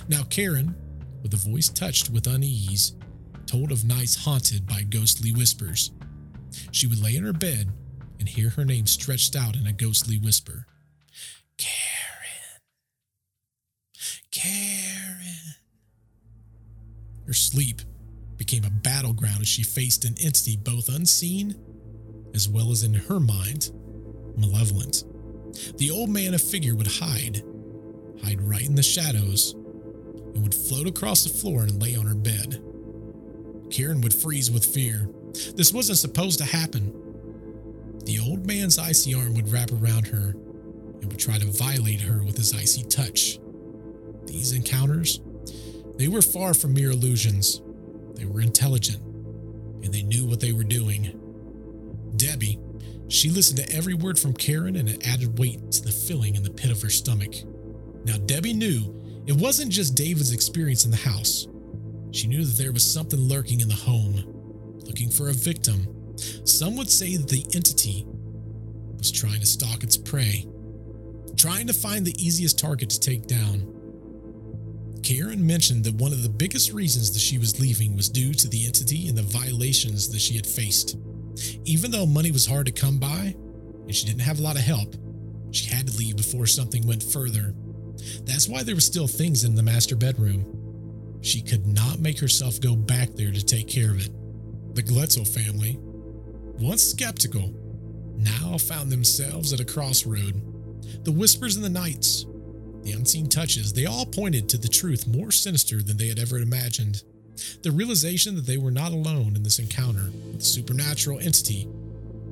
Now, 0.07 0.23
Karen, 0.23 0.75
with 1.21 1.33
a 1.33 1.37
voice 1.37 1.69
touched 1.69 2.09
with 2.09 2.27
unease, 2.27 2.95
told 3.45 3.71
of 3.71 3.85
nights 3.85 4.25
haunted 4.25 4.65
by 4.65 4.81
ghostly 4.83 5.31
whispers. 5.31 5.91
She 6.71 6.87
would 6.87 7.01
lay 7.01 7.15
in 7.15 7.23
her 7.23 7.33
bed 7.33 7.69
and 8.19 8.27
hear 8.27 8.49
her 8.49 8.65
name 8.65 8.87
stretched 8.87 9.35
out 9.35 9.55
in 9.55 9.67
a 9.67 9.73
ghostly 9.73 10.17
whisper 10.17 10.65
Karen. 11.57 12.61
Karen. 14.31 15.55
Her 17.33 17.37
sleep 17.37 17.81
became 18.37 18.63
a 18.63 18.69
battleground 18.69 19.41
as 19.41 19.47
she 19.47 19.63
faced 19.63 20.05
an 20.05 20.13
entity 20.21 20.55
both 20.55 20.87
unseen 20.87 21.55
as 22.35 22.47
well 22.47 22.71
as 22.71 22.83
in 22.83 22.93
her 22.93 23.19
mind 23.19 23.71
malevolent. 24.37 25.03
The 25.79 25.89
old 25.89 26.11
man, 26.11 26.35
a 26.35 26.37
figure, 26.37 26.75
would 26.75 26.85
hide, 26.85 27.41
hide 28.23 28.39
right 28.39 28.63
in 28.63 28.75
the 28.75 28.83
shadows, 28.83 29.53
and 29.55 30.43
would 30.43 30.53
float 30.53 30.85
across 30.85 31.23
the 31.23 31.35
floor 31.35 31.63
and 31.63 31.81
lay 31.81 31.95
on 31.95 32.05
her 32.05 32.13
bed. 32.13 32.61
Karen 33.71 34.01
would 34.01 34.13
freeze 34.13 34.51
with 34.51 34.63
fear. 34.63 35.09
This 35.55 35.73
wasn't 35.73 35.97
supposed 35.97 36.37
to 36.37 36.45
happen. 36.45 36.93
The 38.05 38.19
old 38.19 38.45
man's 38.45 38.77
icy 38.77 39.15
arm 39.15 39.33
would 39.33 39.51
wrap 39.51 39.71
around 39.71 40.05
her 40.05 40.35
and 41.01 41.05
would 41.05 41.17
try 41.19 41.39
to 41.39 41.47
violate 41.47 42.01
her 42.01 42.23
with 42.23 42.37
his 42.37 42.53
icy 42.53 42.83
touch. 42.83 43.39
These 44.27 44.51
encounters, 44.51 45.19
they 45.97 46.07
were 46.07 46.21
far 46.21 46.53
from 46.53 46.73
mere 46.73 46.91
illusions. 46.91 47.61
They 48.15 48.25
were 48.25 48.41
intelligent, 48.41 49.01
and 49.83 49.93
they 49.93 50.03
knew 50.03 50.25
what 50.25 50.39
they 50.39 50.51
were 50.51 50.63
doing. 50.63 51.19
Debbie, 52.15 52.59
she 53.07 53.29
listened 53.29 53.59
to 53.59 53.75
every 53.75 53.93
word 53.93 54.17
from 54.17 54.33
Karen 54.33 54.75
and 54.75 54.89
it 54.89 55.07
added 55.07 55.37
weight 55.37 55.71
to 55.71 55.81
the 55.83 55.91
feeling 55.91 56.35
in 56.35 56.43
the 56.43 56.49
pit 56.49 56.71
of 56.71 56.81
her 56.81 56.89
stomach. 56.89 57.33
Now, 58.05 58.17
Debbie 58.17 58.53
knew 58.53 59.23
it 59.27 59.35
wasn't 59.35 59.71
just 59.71 59.95
David's 59.95 60.33
experience 60.33 60.85
in 60.85 60.91
the 60.91 60.97
house. 60.97 61.47
She 62.11 62.27
knew 62.27 62.43
that 62.43 62.57
there 62.57 62.71
was 62.71 62.83
something 62.83 63.19
lurking 63.19 63.61
in 63.61 63.67
the 63.67 63.73
home, 63.73 64.23
looking 64.85 65.09
for 65.09 65.29
a 65.29 65.33
victim. 65.33 65.87
Some 66.45 66.75
would 66.77 66.89
say 66.89 67.15
that 67.17 67.27
the 67.27 67.45
entity 67.55 68.05
was 68.97 69.11
trying 69.11 69.39
to 69.39 69.45
stalk 69.45 69.83
its 69.83 69.97
prey, 69.97 70.45
trying 71.35 71.67
to 71.67 71.73
find 71.73 72.05
the 72.05 72.15
easiest 72.23 72.59
target 72.59 72.89
to 72.91 72.99
take 72.99 73.27
down. 73.27 73.72
Karen 75.03 75.45
mentioned 75.45 75.83
that 75.83 75.95
one 75.95 76.13
of 76.13 76.23
the 76.23 76.29
biggest 76.29 76.71
reasons 76.71 77.11
that 77.11 77.19
she 77.19 77.37
was 77.37 77.59
leaving 77.59 77.95
was 77.95 78.07
due 78.09 78.33
to 78.33 78.47
the 78.47 78.65
entity 78.65 79.09
and 79.09 79.17
the 79.17 79.21
violations 79.21 80.09
that 80.09 80.21
she 80.21 80.35
had 80.35 80.47
faced. 80.47 80.97
Even 81.65 81.91
though 81.91 82.05
money 82.05 82.31
was 82.31 82.45
hard 82.45 82.65
to 82.67 82.71
come 82.71 82.99
by 82.99 83.35
and 83.83 83.93
she 83.93 84.05
didn't 84.07 84.21
have 84.21 84.39
a 84.39 84.41
lot 84.41 84.55
of 84.55 84.61
help, 84.61 84.95
she 85.51 85.69
had 85.69 85.87
to 85.87 85.97
leave 85.97 86.15
before 86.15 86.47
something 86.47 86.87
went 86.87 87.03
further. 87.03 87.53
That's 88.23 88.47
why 88.47 88.63
there 88.63 88.75
were 88.75 88.81
still 88.81 89.07
things 89.07 89.43
in 89.43 89.55
the 89.55 89.63
master 89.63 89.95
bedroom. 89.95 91.19
She 91.21 91.41
could 91.41 91.67
not 91.67 91.99
make 91.99 92.19
herself 92.19 92.59
go 92.59 92.75
back 92.75 93.09
there 93.13 93.31
to 93.31 93.45
take 93.45 93.67
care 93.67 93.91
of 93.91 94.05
it. 94.05 94.11
The 94.75 94.83
Glatzel 94.83 95.27
family, 95.27 95.77
once 96.59 96.83
skeptical, 96.83 97.53
now 98.17 98.57
found 98.57 98.91
themselves 98.91 99.53
at 99.53 99.59
a 99.59 99.65
crossroad. 99.65 100.41
The 101.03 101.11
whispers 101.11 101.55
in 101.55 101.61
the 101.61 101.69
nights, 101.69 102.25
the 102.83 102.91
unseen 102.91 103.29
touches, 103.29 103.73
they 103.73 103.85
all 103.85 104.05
pointed 104.05 104.49
to 104.49 104.57
the 104.57 104.67
truth 104.67 105.07
more 105.07 105.31
sinister 105.31 105.81
than 105.81 105.97
they 105.97 106.07
had 106.07 106.19
ever 106.19 106.37
imagined. 106.37 107.03
The 107.61 107.71
realization 107.71 108.35
that 108.35 108.45
they 108.45 108.57
were 108.57 108.71
not 108.71 108.91
alone 108.91 109.35
in 109.35 109.43
this 109.43 109.59
encounter 109.59 110.11
with 110.27 110.39
the 110.39 110.45
supernatural 110.45 111.19
entity 111.19 111.67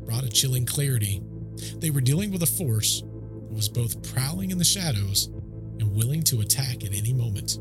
brought 0.06 0.24
a 0.24 0.30
chilling 0.30 0.66
clarity. 0.66 1.22
They 1.78 1.90
were 1.90 2.02
dealing 2.02 2.32
with 2.32 2.44
a 2.44 2.48
force 2.48 3.02
that 3.02 3.56
was 3.56 3.70
both 3.70 4.14
prowling 4.14 4.52
in 4.52 4.58
the 4.58 4.64
shadows 4.64 5.28
and 5.80 5.96
willing 5.96 6.24
to 6.24 6.42
attack 6.42 6.84
at 6.84 6.94
any 6.94 7.14
moment. 7.14 7.58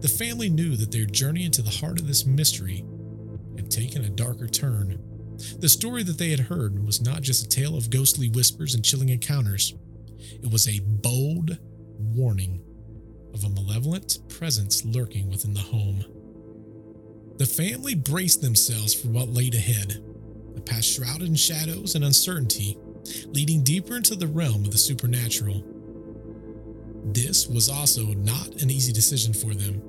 The 0.00 0.08
family 0.08 0.48
knew 0.48 0.76
that 0.76 0.90
their 0.90 1.04
journey 1.04 1.44
into 1.44 1.62
the 1.62 1.70
heart 1.70 2.00
of 2.00 2.06
this 2.06 2.26
mystery 2.26 2.84
had 3.56 3.70
taken 3.70 4.04
a 4.04 4.10
darker 4.10 4.48
turn. 4.48 4.98
The 5.60 5.68
story 5.68 6.02
that 6.04 6.18
they 6.18 6.30
had 6.30 6.40
heard 6.40 6.84
was 6.84 7.00
not 7.00 7.22
just 7.22 7.44
a 7.44 7.48
tale 7.48 7.76
of 7.76 7.90
ghostly 7.90 8.28
whispers 8.30 8.74
and 8.74 8.84
chilling 8.84 9.10
encounters, 9.10 9.74
it 10.42 10.50
was 10.50 10.68
a 10.68 10.80
bold 10.80 11.58
warning 11.98 12.60
of 13.34 13.44
a 13.44 13.48
malevolent 13.48 14.18
presence 14.28 14.84
lurking 14.84 15.30
within 15.30 15.54
the 15.54 15.60
home. 15.60 16.04
The 17.38 17.46
family 17.46 17.94
braced 17.94 18.42
themselves 18.42 18.94
for 18.94 19.08
what 19.08 19.28
laid 19.28 19.54
ahead, 19.54 20.02
a 20.56 20.60
path 20.60 20.84
shrouded 20.84 21.28
in 21.28 21.36
shadows 21.36 21.94
and 21.94 22.04
uncertainty, 22.04 22.76
leading 23.26 23.62
deeper 23.62 23.96
into 23.96 24.16
the 24.16 24.26
realm 24.26 24.64
of 24.64 24.72
the 24.72 24.78
supernatural. 24.78 25.62
This 27.04 27.46
was 27.46 27.68
also 27.68 28.06
not 28.06 28.60
an 28.60 28.70
easy 28.70 28.92
decision 28.92 29.32
for 29.32 29.54
them. 29.54 29.82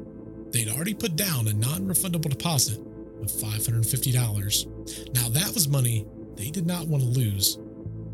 They'd 0.52 0.70
already 0.70 0.94
put 0.94 1.16
down 1.16 1.48
a 1.48 1.54
non 1.54 1.88
refundable 1.88 2.30
deposit 2.30 2.80
of 3.22 3.28
$550. 3.28 5.14
Now, 5.14 5.30
that 5.30 5.54
was 5.54 5.68
money 5.68 6.06
they 6.36 6.50
did 6.52 6.66
not 6.66 6.88
want 6.88 7.04
to 7.04 7.10
lose, 7.10 7.58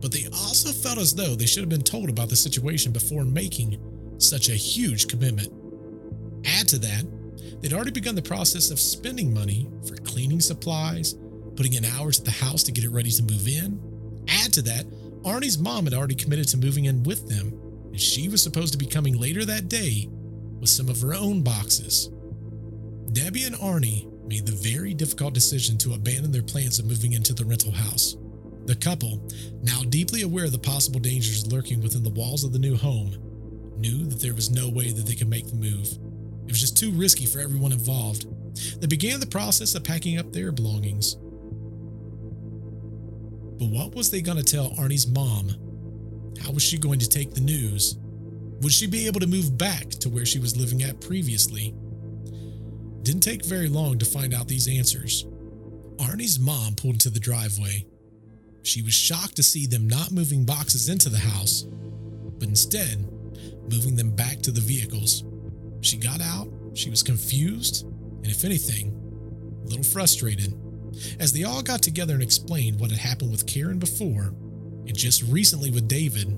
but 0.05 0.11
they 0.11 0.27
also 0.35 0.69
felt 0.69 0.99
as 0.99 1.15
though 1.15 1.33
they 1.33 1.47
should 1.47 1.63
have 1.63 1.69
been 1.69 1.81
told 1.81 2.09
about 2.09 2.29
the 2.29 2.35
situation 2.35 2.91
before 2.91 3.25
making 3.25 3.79
such 4.19 4.49
a 4.49 4.53
huge 4.53 5.07
commitment. 5.07 5.51
Add 6.45 6.67
to 6.67 6.77
that, 6.77 7.05
They'd 7.65 7.73
already 7.73 7.89
begun 7.89 8.13
the 8.13 8.21
process 8.21 8.69
of 8.69 8.79
spending 8.79 9.33
money 9.33 9.67
for 9.87 9.95
cleaning 9.95 10.39
supplies, 10.39 11.15
putting 11.55 11.73
in 11.73 11.83
hours 11.83 12.19
at 12.19 12.25
the 12.25 12.45
house 12.45 12.61
to 12.61 12.71
get 12.71 12.83
it 12.83 12.91
ready 12.91 13.09
to 13.09 13.23
move 13.23 13.47
in. 13.47 13.81
Add 14.27 14.53
to 14.53 14.61
that, 14.61 14.85
Arnie's 15.23 15.57
mom 15.57 15.85
had 15.85 15.95
already 15.95 16.13
committed 16.13 16.47
to 16.49 16.57
moving 16.57 16.85
in 16.85 17.01
with 17.01 17.27
them, 17.27 17.59
and 17.87 17.99
she 17.99 18.29
was 18.29 18.43
supposed 18.43 18.71
to 18.73 18.77
be 18.77 18.85
coming 18.85 19.17
later 19.17 19.45
that 19.45 19.67
day 19.67 20.07
with 20.59 20.69
some 20.69 20.89
of 20.89 21.01
her 21.01 21.15
own 21.15 21.41
boxes. 21.41 22.11
Debbie 23.13 23.45
and 23.45 23.55
Arnie 23.55 24.11
made 24.27 24.45
the 24.45 24.51
very 24.51 24.93
difficult 24.93 25.33
decision 25.33 25.75
to 25.79 25.95
abandon 25.95 26.31
their 26.31 26.43
plans 26.43 26.77
of 26.77 26.85
moving 26.85 27.13
into 27.13 27.33
the 27.33 27.45
rental 27.45 27.71
house. 27.71 28.15
The 28.65 28.75
couple, 28.75 29.21
now 29.61 29.81
deeply 29.89 30.23
aware 30.23 30.45
of 30.45 30.51
the 30.51 30.57
possible 30.57 30.99
dangers 30.99 31.51
lurking 31.51 31.81
within 31.81 32.03
the 32.03 32.09
walls 32.09 32.43
of 32.43 32.51
the 32.51 32.59
new 32.59 32.75
home, 32.75 33.15
knew 33.77 34.05
that 34.05 34.19
there 34.19 34.33
was 34.33 34.49
no 34.49 34.69
way 34.69 34.91
that 34.91 35.05
they 35.05 35.15
could 35.15 35.29
make 35.29 35.47
the 35.47 35.55
move. 35.55 35.87
It 36.45 36.51
was 36.51 36.61
just 36.61 36.77
too 36.77 36.91
risky 36.91 37.25
for 37.25 37.39
everyone 37.39 37.71
involved. 37.71 38.25
They 38.81 38.87
began 38.87 39.19
the 39.19 39.27
process 39.27 39.75
of 39.75 39.83
packing 39.83 40.17
up 40.17 40.31
their 40.31 40.51
belongings. 40.51 41.15
But 43.57 43.69
what 43.69 43.95
was 43.95 44.09
they 44.11 44.21
going 44.21 44.37
to 44.37 44.43
tell 44.43 44.71
Arnie's 44.71 45.07
mom? 45.07 45.49
How 46.41 46.51
was 46.51 46.63
she 46.63 46.77
going 46.77 46.99
to 46.99 47.09
take 47.09 47.33
the 47.33 47.41
news? 47.41 47.97
Would 48.61 48.71
she 48.71 48.87
be 48.87 49.07
able 49.07 49.19
to 49.19 49.27
move 49.27 49.57
back 49.57 49.89
to 49.89 50.09
where 50.09 50.25
she 50.25 50.39
was 50.39 50.57
living 50.57 50.81
at 50.83 51.01
previously? 51.01 51.73
Didn't 53.03 53.21
take 53.21 53.45
very 53.45 53.67
long 53.67 53.99
to 53.99 54.05
find 54.05 54.33
out 54.33 54.47
these 54.47 54.67
answers. 54.67 55.25
Arnie's 55.97 56.39
mom 56.39 56.75
pulled 56.75 56.95
into 56.95 57.09
the 57.09 57.19
driveway. 57.19 57.85
She 58.65 58.81
was 58.81 58.95
shocked 58.95 59.35
to 59.35 59.43
see 59.43 59.67
them 59.67 59.87
not 59.87 60.11
moving 60.11 60.43
boxes 60.43 60.89
into 60.89 61.07
the 61.07 61.19
house, 61.19 61.65
but 62.39 62.49
instead 62.49 63.07
moving 63.69 63.95
them 63.95 64.15
back 64.15 64.41
to 64.41 64.51
the 64.51 64.59
vehicles. 64.59 65.23
She 65.81 65.97
got 65.97 66.19
out, 66.19 66.51
she 66.73 66.89
was 66.89 67.03
confused, 67.03 67.85
and 67.85 68.25
if 68.25 68.43
anything, 68.43 68.91
a 69.63 69.67
little 69.67 69.83
frustrated. 69.83 70.59
As 71.19 71.31
they 71.31 71.43
all 71.43 71.61
got 71.61 71.83
together 71.83 72.15
and 72.15 72.23
explained 72.23 72.79
what 72.79 72.89
had 72.89 72.99
happened 72.99 73.31
with 73.31 73.45
Karen 73.45 73.77
before, 73.77 74.33
and 74.87 74.97
just 74.97 75.21
recently 75.23 75.69
with 75.69 75.87
David, 75.87 76.35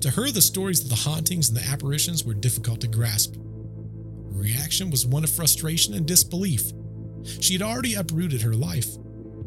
to 0.00 0.10
her 0.10 0.32
the 0.32 0.42
stories 0.42 0.82
of 0.82 0.88
the 0.88 0.96
hauntings 0.96 1.48
and 1.48 1.56
the 1.56 1.68
apparitions 1.70 2.24
were 2.24 2.34
difficult 2.34 2.80
to 2.80 2.88
grasp. 2.88 3.36
Her 3.36 4.40
reaction 4.40 4.90
was 4.90 5.06
one 5.06 5.22
of 5.22 5.30
frustration 5.30 5.94
and 5.94 6.06
disbelief. 6.06 6.72
She 7.40 7.52
had 7.52 7.62
already 7.62 7.94
uprooted 7.94 8.42
her 8.42 8.54
life, 8.54 8.88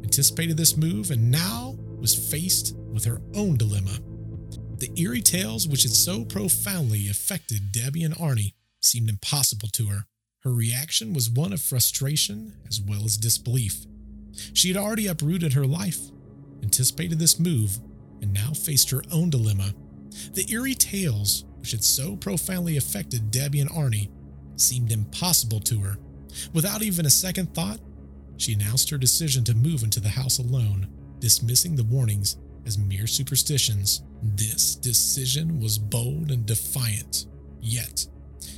anticipated 0.01 0.55
this 0.55 0.77
move, 0.77 1.11
and 1.11 1.29
now 1.29 1.70
was 2.01 2.15
faced 2.15 2.75
with 2.75 3.05
her 3.05 3.21
own 3.35 3.55
dilemma. 3.55 3.97
The 4.77 4.91
eerie 4.99 5.21
tales 5.21 5.67
which 5.67 5.83
had 5.83 5.91
so 5.91 6.25
profoundly 6.25 7.07
affected 7.07 7.71
Debbie 7.71 8.03
and 8.03 8.15
Arnie 8.15 8.53
seemed 8.81 9.09
impossible 9.09 9.69
to 9.73 9.85
her. 9.85 10.05
Her 10.43 10.51
reaction 10.51 11.13
was 11.13 11.29
one 11.29 11.53
of 11.53 11.61
frustration 11.61 12.55
as 12.67 12.81
well 12.81 13.05
as 13.05 13.15
disbelief. 13.15 13.85
She 14.53 14.69
had 14.69 14.77
already 14.77 15.05
uprooted 15.05 15.53
her 15.53 15.67
life, 15.67 15.99
anticipated 16.63 17.19
this 17.19 17.39
move, 17.39 17.79
and 18.21 18.33
now 18.33 18.53
faced 18.53 18.89
her 18.89 19.03
own 19.11 19.29
dilemma. 19.29 19.73
The 20.33 20.51
eerie 20.51 20.73
tales, 20.73 21.45
which 21.59 21.71
had 21.71 21.83
so 21.83 22.15
profoundly 22.15 22.77
affected 22.77 23.29
Debbie 23.29 23.61
and 23.61 23.69
Arnie, 23.69 24.09
seemed 24.55 24.91
impossible 24.91 25.59
to 25.61 25.79
her. 25.81 25.97
Without 26.53 26.81
even 26.81 27.05
a 27.05 27.11
second 27.11 27.53
thought, 27.53 27.79
she 28.37 28.53
announced 28.53 28.89
her 28.89 28.97
decision 28.97 29.43
to 29.43 29.53
move 29.53 29.83
into 29.83 29.99
the 29.99 30.09
house 30.09 30.39
alone, 30.39 30.87
dismissing 31.21 31.77
the 31.77 31.85
warnings 31.85 32.37
as 32.65 32.77
mere 32.77 33.07
superstitions. 33.07 34.03
This 34.21 34.75
decision 34.75 35.61
was 35.61 35.77
bold 35.77 36.31
and 36.31 36.45
defiant, 36.45 37.27
yet 37.61 38.05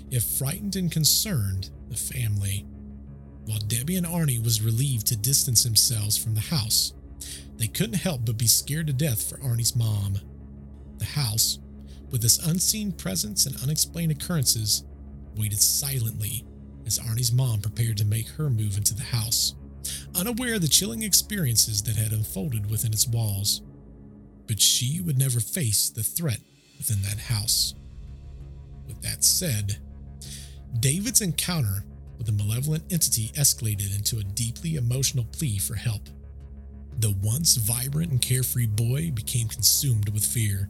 if 0.09 0.23
frightened 0.23 0.75
and 0.75 0.91
concerned, 0.91 1.69
the 1.89 1.95
family. 1.95 2.65
While 3.45 3.59
Debbie 3.59 3.97
and 3.97 4.05
Arnie 4.05 4.43
was 4.43 4.61
relieved 4.61 5.07
to 5.07 5.15
distance 5.15 5.63
themselves 5.63 6.17
from 6.17 6.33
the 6.33 6.39
house, 6.39 6.93
they 7.57 7.67
couldn't 7.67 7.95
help 7.95 8.25
but 8.25 8.37
be 8.37 8.47
scared 8.47 8.87
to 8.87 8.93
death 8.93 9.27
for 9.27 9.37
Arnie's 9.37 9.75
mom. 9.75 10.19
The 10.97 11.05
house, 11.05 11.59
with 12.11 12.23
its 12.23 12.45
unseen 12.45 12.91
presence 12.91 13.45
and 13.45 13.61
unexplained 13.61 14.11
occurrences, 14.11 14.83
waited 15.35 15.59
silently 15.59 16.45
as 16.85 16.99
Arnie's 16.99 17.31
mom 17.31 17.61
prepared 17.61 17.97
to 17.97 18.05
make 18.05 18.27
her 18.29 18.49
move 18.49 18.77
into 18.77 18.93
the 18.93 19.03
house, 19.03 19.55
unaware 20.15 20.55
of 20.55 20.61
the 20.61 20.67
chilling 20.67 21.03
experiences 21.03 21.81
that 21.83 21.95
had 21.95 22.11
unfolded 22.11 22.69
within 22.69 22.93
its 22.93 23.07
walls. 23.07 23.61
but 24.47 24.59
she 24.59 24.99
would 25.01 25.17
never 25.17 25.39
face 25.39 25.89
the 25.89 26.03
threat 26.03 26.39
within 26.77 27.01
that 27.03 27.17
house. 27.17 27.75
With 28.87 29.01
that 29.01 29.23
said, 29.23 29.77
David's 30.79 31.21
encounter 31.21 31.85
with 32.17 32.27
a 32.29 32.33
malevolent 32.33 32.83
entity 32.91 33.29
escalated 33.37 33.95
into 33.97 34.19
a 34.19 34.23
deeply 34.23 34.75
emotional 34.75 35.25
plea 35.31 35.57
for 35.59 35.75
help. 35.75 36.09
The 36.99 37.15
once 37.23 37.55
vibrant 37.55 38.11
and 38.11 38.21
carefree 38.21 38.67
boy 38.67 39.11
became 39.11 39.47
consumed 39.47 40.09
with 40.09 40.25
fear. 40.25 40.69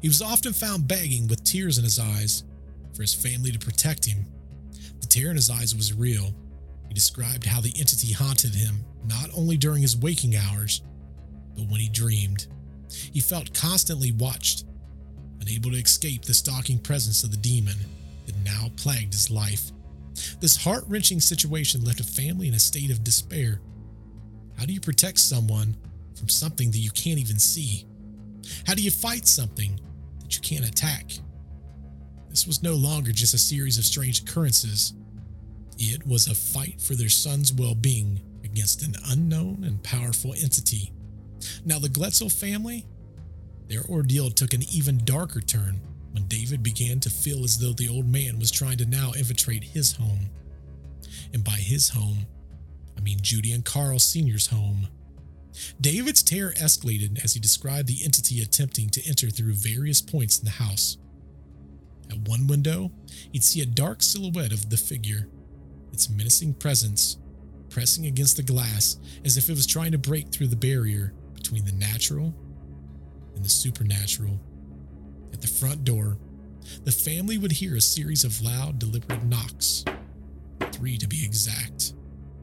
He 0.00 0.08
was 0.08 0.22
often 0.22 0.52
found 0.52 0.88
begging 0.88 1.28
with 1.28 1.44
tears 1.44 1.78
in 1.78 1.84
his 1.84 1.98
eyes 1.98 2.44
for 2.94 3.02
his 3.02 3.14
family 3.14 3.52
to 3.52 3.58
protect 3.58 4.04
him. 4.04 4.24
The 5.00 5.06
tear 5.06 5.30
in 5.30 5.36
his 5.36 5.50
eyes 5.50 5.74
was 5.74 5.94
real. 5.94 6.34
He 6.90 6.94
described 6.94 7.46
how 7.46 7.60
the 7.60 7.72
entity 7.78 8.12
haunted 8.12 8.52
him 8.52 8.84
not 9.06 9.30
only 9.36 9.56
during 9.56 9.80
his 9.80 9.96
waking 9.96 10.34
hours, 10.34 10.82
but 11.54 11.68
when 11.68 11.80
he 11.80 11.88
dreamed. 11.88 12.48
He 13.12 13.20
felt 13.20 13.54
constantly 13.54 14.10
watched, 14.10 14.64
unable 15.40 15.70
to 15.70 15.76
escape 15.76 16.24
the 16.24 16.34
stalking 16.34 16.80
presence 16.80 17.22
of 17.22 17.30
the 17.30 17.36
demon 17.36 17.76
that 18.26 18.34
now 18.44 18.70
plagued 18.76 19.12
his 19.12 19.30
life. 19.30 19.70
This 20.40 20.56
heart 20.56 20.82
wrenching 20.88 21.20
situation 21.20 21.84
left 21.84 22.00
a 22.00 22.04
family 22.04 22.48
in 22.48 22.54
a 22.54 22.58
state 22.58 22.90
of 22.90 23.04
despair. 23.04 23.60
How 24.58 24.66
do 24.66 24.72
you 24.72 24.80
protect 24.80 25.20
someone 25.20 25.76
from 26.18 26.28
something 26.28 26.72
that 26.72 26.78
you 26.78 26.90
can't 26.90 27.20
even 27.20 27.38
see? 27.38 27.86
How 28.66 28.74
do 28.74 28.82
you 28.82 28.90
fight 28.90 29.28
something 29.28 29.78
that 30.22 30.34
you 30.34 30.42
can't 30.42 30.68
attack? 30.68 31.12
This 32.30 32.48
was 32.48 32.64
no 32.64 32.74
longer 32.74 33.12
just 33.12 33.32
a 33.32 33.38
series 33.38 33.78
of 33.78 33.84
strange 33.84 34.22
occurrences. 34.22 34.92
It 35.82 36.06
was 36.06 36.26
a 36.26 36.34
fight 36.34 36.78
for 36.78 36.94
their 36.94 37.08
son's 37.08 37.54
well 37.54 37.74
being 37.74 38.20
against 38.44 38.82
an 38.82 38.94
unknown 39.06 39.64
and 39.64 39.82
powerful 39.82 40.34
entity. 40.34 40.92
Now, 41.64 41.78
the 41.78 41.88
Glatzel 41.88 42.30
family, 42.30 42.84
their 43.66 43.84
ordeal 43.84 44.30
took 44.30 44.52
an 44.52 44.62
even 44.70 45.02
darker 45.06 45.40
turn 45.40 45.80
when 46.12 46.26
David 46.26 46.62
began 46.62 47.00
to 47.00 47.08
feel 47.08 47.44
as 47.44 47.58
though 47.58 47.72
the 47.72 47.88
old 47.88 48.06
man 48.06 48.38
was 48.38 48.50
trying 48.50 48.76
to 48.76 48.84
now 48.84 49.12
infiltrate 49.16 49.64
his 49.64 49.92
home. 49.92 50.28
And 51.32 51.42
by 51.42 51.52
his 51.52 51.88
home, 51.88 52.26
I 52.98 53.00
mean 53.00 53.18
Judy 53.22 53.52
and 53.52 53.64
Carl 53.64 53.98
Sr.'s 53.98 54.48
home. 54.48 54.88
David's 55.80 56.22
terror 56.22 56.52
escalated 56.60 57.24
as 57.24 57.32
he 57.32 57.40
described 57.40 57.88
the 57.88 58.04
entity 58.04 58.42
attempting 58.42 58.90
to 58.90 59.08
enter 59.08 59.30
through 59.30 59.54
various 59.54 60.02
points 60.02 60.38
in 60.38 60.44
the 60.44 60.50
house. 60.50 60.98
At 62.10 62.28
one 62.28 62.46
window, 62.46 62.90
he'd 63.32 63.44
see 63.44 63.62
a 63.62 63.66
dark 63.66 64.02
silhouette 64.02 64.52
of 64.52 64.68
the 64.68 64.76
figure, 64.76 65.28
its 65.92 66.10
menacing 66.10 66.54
presence 66.54 67.18
pressing 67.70 68.06
against 68.06 68.36
the 68.36 68.42
glass 68.42 68.98
as 69.24 69.36
if 69.36 69.48
it 69.48 69.52
was 69.52 69.66
trying 69.66 69.92
to 69.92 69.98
break 69.98 70.28
through 70.28 70.48
the 70.48 70.56
barrier 70.56 71.14
between 71.34 71.64
the 71.64 71.72
natural 71.72 72.34
and 73.34 73.44
the 73.44 73.48
supernatural. 73.48 74.38
At 75.32 75.40
the 75.40 75.46
front 75.46 75.84
door, 75.84 76.18
the 76.84 76.92
family 76.92 77.38
would 77.38 77.52
hear 77.52 77.76
a 77.76 77.80
series 77.80 78.24
of 78.24 78.42
loud, 78.42 78.78
deliberate 78.78 79.24
knocks, 79.24 79.84
three 80.72 80.98
to 80.98 81.08
be 81.08 81.24
exact. 81.24 81.94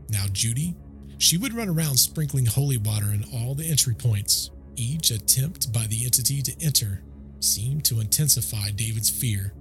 Now, 0.09 0.25
Judy, 0.31 0.75
she 1.19 1.37
would 1.37 1.53
run 1.53 1.69
around 1.69 1.97
sprinkling 1.97 2.45
holy 2.45 2.77
water 2.77 3.07
in 3.07 3.25
all 3.33 3.53
the 3.53 3.69
entry 3.69 3.93
points. 3.93 4.51
Each 4.75 5.11
attempt 5.11 5.73
by 5.73 5.87
the 5.87 6.05
entity 6.05 6.41
to 6.41 6.55
enter 6.63 7.03
seemed 7.39 7.83
to 7.85 7.99
intensify 7.99 8.69
David's 8.71 9.09
fear. 9.09 9.53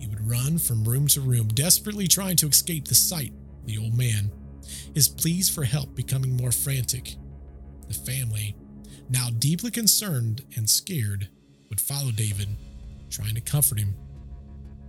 He 0.00 0.06
would 0.06 0.28
run 0.28 0.58
from 0.58 0.82
room 0.82 1.06
to 1.08 1.20
room, 1.20 1.48
desperately 1.48 2.08
trying 2.08 2.36
to 2.36 2.48
escape 2.48 2.88
the 2.88 2.94
sight 2.94 3.32
of 3.60 3.66
the 3.66 3.78
old 3.78 3.96
man, 3.96 4.32
his 4.94 5.08
pleas 5.08 5.48
for 5.48 5.64
help 5.64 5.94
becoming 5.94 6.36
more 6.36 6.52
frantic. 6.52 7.16
The 7.86 7.94
family, 7.94 8.56
now 9.10 9.28
deeply 9.38 9.70
concerned 9.70 10.42
and 10.56 10.68
scared, 10.68 11.28
would 11.68 11.80
follow 11.80 12.12
David, 12.12 12.48
trying 13.10 13.34
to 13.34 13.42
comfort 13.42 13.78
him, 13.78 13.94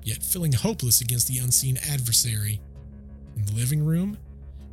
yet 0.03 0.23
feeling 0.23 0.53
hopeless 0.53 1.01
against 1.01 1.27
the 1.27 1.39
unseen 1.39 1.77
adversary. 1.89 2.61
In 3.35 3.45
the 3.45 3.53
living 3.53 3.83
room, 3.83 4.17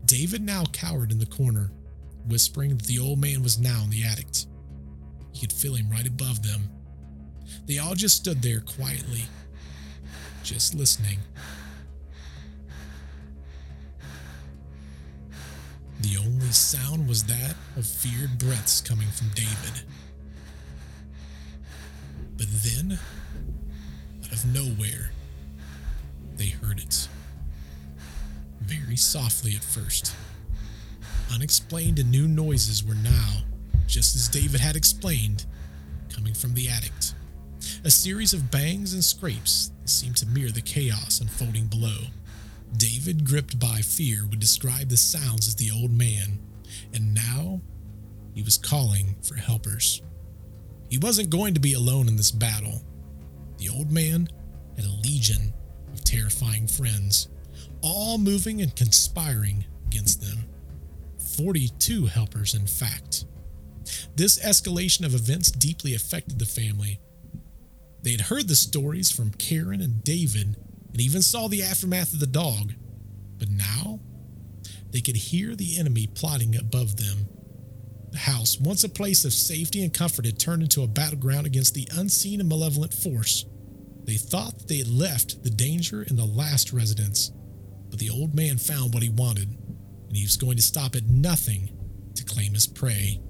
David 0.04 0.42
now 0.42 0.64
cowered 0.72 1.10
in 1.10 1.18
the 1.18 1.26
corner, 1.26 1.72
whispering 2.28 2.76
that 2.76 2.86
the 2.86 3.00
old 3.00 3.18
man 3.20 3.42
was 3.42 3.58
now 3.58 3.82
in 3.82 3.90
the 3.90 4.04
attic. 4.04 4.28
He 5.32 5.40
could 5.40 5.52
feel 5.52 5.74
him 5.74 5.90
right 5.90 6.06
above 6.06 6.42
them. 6.42 6.70
They 7.66 7.78
all 7.78 7.94
just 7.94 8.16
stood 8.16 8.40
there 8.40 8.60
quietly, 8.60 9.24
just 10.42 10.74
listening. 10.74 11.18
The 16.00 16.16
only 16.16 16.52
sound 16.52 17.08
was 17.08 17.24
that 17.24 17.54
of 17.76 17.86
feared 17.86 18.38
breaths 18.38 18.80
coming 18.80 19.08
from 19.08 19.28
David. 19.34 19.82
But 22.36 22.46
then, 22.62 22.98
out 24.24 24.32
of 24.32 24.46
nowhere, 24.46 25.10
they 26.36 26.46
heard 26.46 26.78
it. 26.78 27.08
Very 28.60 28.96
softly 28.96 29.56
at 29.56 29.64
first. 29.64 30.14
Unexplained 31.34 31.98
and 31.98 32.10
new 32.10 32.28
noises 32.28 32.84
were 32.84 32.94
now, 32.94 33.42
just 33.86 34.14
as 34.14 34.28
David 34.28 34.60
had 34.60 34.76
explained, 34.76 35.46
coming 36.14 36.32
from 36.32 36.54
the 36.54 36.68
attic. 36.68 36.92
A 37.84 37.90
series 37.90 38.32
of 38.32 38.50
bangs 38.50 38.94
and 38.94 39.02
scrapes 39.02 39.72
seemed 39.90 40.16
to 40.18 40.26
mirror 40.26 40.50
the 40.50 40.60
chaos 40.60 41.20
unfolding 41.20 41.66
below. 41.66 41.98
David, 42.76 43.24
gripped 43.24 43.58
by 43.58 43.80
fear, 43.80 44.26
would 44.26 44.40
describe 44.40 44.88
the 44.88 44.96
sounds 44.96 45.48
as 45.48 45.56
the 45.56 45.70
old 45.70 45.90
man, 45.90 46.38
and 46.92 47.14
now 47.14 47.60
he 48.34 48.42
was 48.42 48.58
calling 48.58 49.16
for 49.22 49.36
helpers. 49.36 50.02
He 50.90 50.98
wasn't 50.98 51.30
going 51.30 51.54
to 51.54 51.60
be 51.60 51.74
alone 51.74 52.08
in 52.08 52.16
this 52.16 52.30
battle. 52.30 52.82
The 53.58 53.68
old 53.68 53.90
man 53.90 54.28
had 54.76 54.84
a 54.84 55.00
legion 55.02 55.52
of 55.92 56.04
terrifying 56.04 56.66
friends, 56.66 57.28
all 57.82 58.18
moving 58.18 58.62
and 58.62 58.74
conspiring 58.74 59.64
against 59.86 60.20
them. 60.20 60.44
42 61.36 62.06
helpers, 62.06 62.54
in 62.54 62.66
fact. 62.66 63.24
This 64.16 64.38
escalation 64.44 65.04
of 65.04 65.14
events 65.14 65.50
deeply 65.50 65.94
affected 65.94 66.38
the 66.38 66.46
family. 66.46 67.00
They 68.02 68.12
had 68.12 68.22
heard 68.22 68.48
the 68.48 68.56
stories 68.56 69.10
from 69.10 69.32
Karen 69.32 69.80
and 69.80 70.02
David 70.04 70.56
and 70.92 71.00
even 71.00 71.22
saw 71.22 71.48
the 71.48 71.62
aftermath 71.62 72.12
of 72.12 72.20
the 72.20 72.26
dog, 72.26 72.74
but 73.38 73.50
now 73.50 74.00
they 74.90 75.00
could 75.00 75.16
hear 75.16 75.54
the 75.54 75.78
enemy 75.78 76.06
plotting 76.06 76.56
above 76.56 76.96
them. 76.96 77.28
The 78.10 78.18
house, 78.18 78.58
once 78.58 78.84
a 78.84 78.88
place 78.88 79.24
of 79.24 79.32
safety 79.32 79.82
and 79.82 79.92
comfort, 79.92 80.24
had 80.24 80.38
turned 80.38 80.62
into 80.62 80.82
a 80.82 80.88
battleground 80.88 81.46
against 81.46 81.74
the 81.74 81.88
unseen 81.92 82.40
and 82.40 82.48
malevolent 82.48 82.94
force. 82.94 83.44
They 84.04 84.14
thought 84.14 84.66
they 84.66 84.78
had 84.78 84.88
left 84.88 85.42
the 85.44 85.50
danger 85.50 86.02
in 86.02 86.16
the 86.16 86.24
last 86.24 86.72
residence, 86.72 87.30
but 87.90 87.98
the 87.98 88.08
old 88.08 88.34
man 88.34 88.56
found 88.56 88.94
what 88.94 89.02
he 89.02 89.10
wanted, 89.10 89.48
and 90.08 90.16
he 90.16 90.24
was 90.24 90.38
going 90.38 90.56
to 90.56 90.62
stop 90.62 90.96
at 90.96 91.04
nothing 91.04 91.70
to 92.14 92.24
claim 92.24 92.54
his 92.54 92.66
prey. 92.66 93.20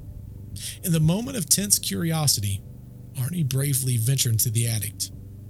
In 0.85 0.92
the 0.92 1.00
moment 1.00 1.37
of 1.37 1.48
tense 1.48 1.78
curiosity, 1.81 2.62
Arnie 3.18 3.48
bravely 3.48 3.96
ventured 3.96 4.33
into 4.33 4.50
the 4.50 4.68
attic, 4.68 4.94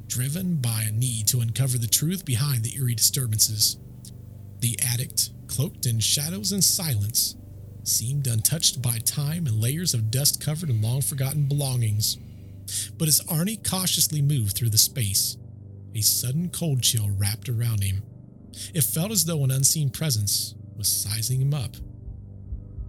driven 0.07 0.57
by 0.57 0.85
a 0.89 0.93
need 0.93 1.27
to 1.29 1.41
uncover 1.41 1.79
the 1.79 1.87
truth 1.87 2.25
behind 2.25 2.63
the 2.63 2.75
eerie 2.77 2.95
disturbances. 2.95 3.79
The 4.61 4.79
attic, 4.93 5.13
cloaked 5.47 5.87
in 5.87 6.01
shadows 6.01 6.53
and 6.53 6.65
silence, 6.65 7.37
seemed 7.85 8.27
untouched 8.27 8.83
by 8.83 8.99
time 8.99 9.47
and 9.47 9.61
layers 9.61 9.95
of 9.95 10.11
dust 10.11 10.45
covered 10.45 10.69
and 10.69 10.83
long 10.83 11.01
forgotten 11.01 11.47
belongings. 11.47 12.19
But 12.99 13.09
as 13.09 13.21
Arnie 13.23 13.63
cautiously 13.69 14.23
moved 14.23 14.57
through 14.57 14.71
the 14.71 14.79
space, 14.79 15.37
a 15.95 16.01
sudden 16.01 16.51
cold 16.51 16.83
chill 16.83 17.09
wrapped 17.17 17.49
around 17.49 17.83
him. 17.83 18.03
It 18.75 18.85
felt 18.85 19.11
as 19.11 19.25
though 19.25 19.45
an 19.45 19.51
unseen 19.51 19.91
presence 19.91 20.55
was 20.77 20.89
sizing 20.89 21.41
him 21.41 21.55
up, 21.55 21.77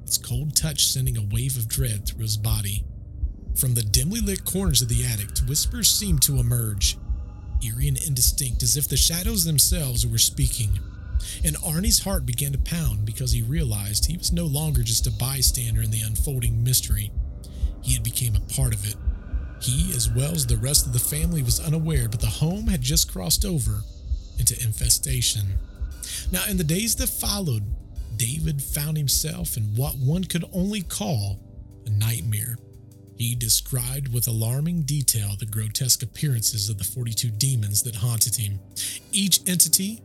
its 0.04 0.18
cold 0.18 0.56
touch 0.56 0.88
sending 0.88 1.18
a 1.18 1.28
wave 1.32 1.58
of 1.58 1.68
dread 1.68 2.08
through 2.08 2.24
his 2.24 2.38
body. 2.38 2.84
From 3.60 3.74
the 3.74 3.84
dimly 3.84 4.22
lit 4.22 4.45
corners 4.45 4.82
of 4.82 4.88
the 4.88 5.04
attic, 5.04 5.38
whispers 5.45 5.89
seemed 5.89 6.22
to 6.22 6.39
emerge, 6.39 6.98
eerie 7.62 7.89
and 7.89 8.02
indistinct, 8.02 8.63
as 8.63 8.78
if 8.78 8.88
the 8.88 8.95
shadows 8.95 9.43
themselves 9.43 10.08
were 10.08 10.17
speaking. 10.17 10.80
And 11.43 11.58
Arnie's 11.58 12.00
heart 12.00 12.26
began 12.26 12.54
to 12.54 12.58
pound 12.58 13.06
because 13.06 13.34
he 13.34 13.41
realized 13.41 14.06
he 14.06 14.17
was 14.17 14.32
no 14.32 14.45
longer 14.45 14.82
just 14.82 15.08
a 15.08 15.12
bystander 15.12 15.82
in 15.82 15.91
the 15.91 16.00
unfolding 16.00 16.63
mystery. 16.63 17.12
He 17.82 17.93
had 17.95 18.04
become 18.04 18.38
a 18.38 18.54
part 18.54 18.74
of 18.74 18.88
it. 18.88 18.95
He, 19.62 19.93
as 19.93 20.10
well 20.10 20.32
as 20.32 20.48
the 20.48 20.56
rest 20.56 20.86
of 20.86 20.93
the 20.93 21.00
family, 21.00 21.43
was 21.43 21.60
unaware, 21.60 22.08
but 22.08 22.22
the 22.22 22.28
home 22.28 22.67
had 22.67 22.82
just 22.82 23.12
crossed 23.12 23.43
over 23.43 23.82
into 24.38 24.58
infestation. 24.63 25.43
Now, 26.32 26.45
in 26.50 26.56
the 26.56 26.63
days 26.63 26.95
that 26.95 27.10
followed, 27.10 27.63
David 28.15 28.62
found 28.62 28.95
himself 28.95 29.58
in 29.58 29.63
what 29.76 29.98
one 29.98 30.24
could 30.24 30.45
only 30.54 30.82
call 30.82 31.41
a 31.86 31.89
nightmare. 31.89 32.56
He 33.20 33.36
described 33.36 34.14
with 34.14 34.28
alarming 34.28 34.84
detail 34.84 35.36
the 35.38 35.46
grotesque 35.46 36.02
appearances 36.02 36.70
of 36.70 36.78
the 36.78 36.86
42 36.86 37.30
demons 37.30 37.84
that 37.84 37.98
haunted 37.98 38.38
him, 38.38 38.60
each 39.12 39.42
entity 39.48 40.02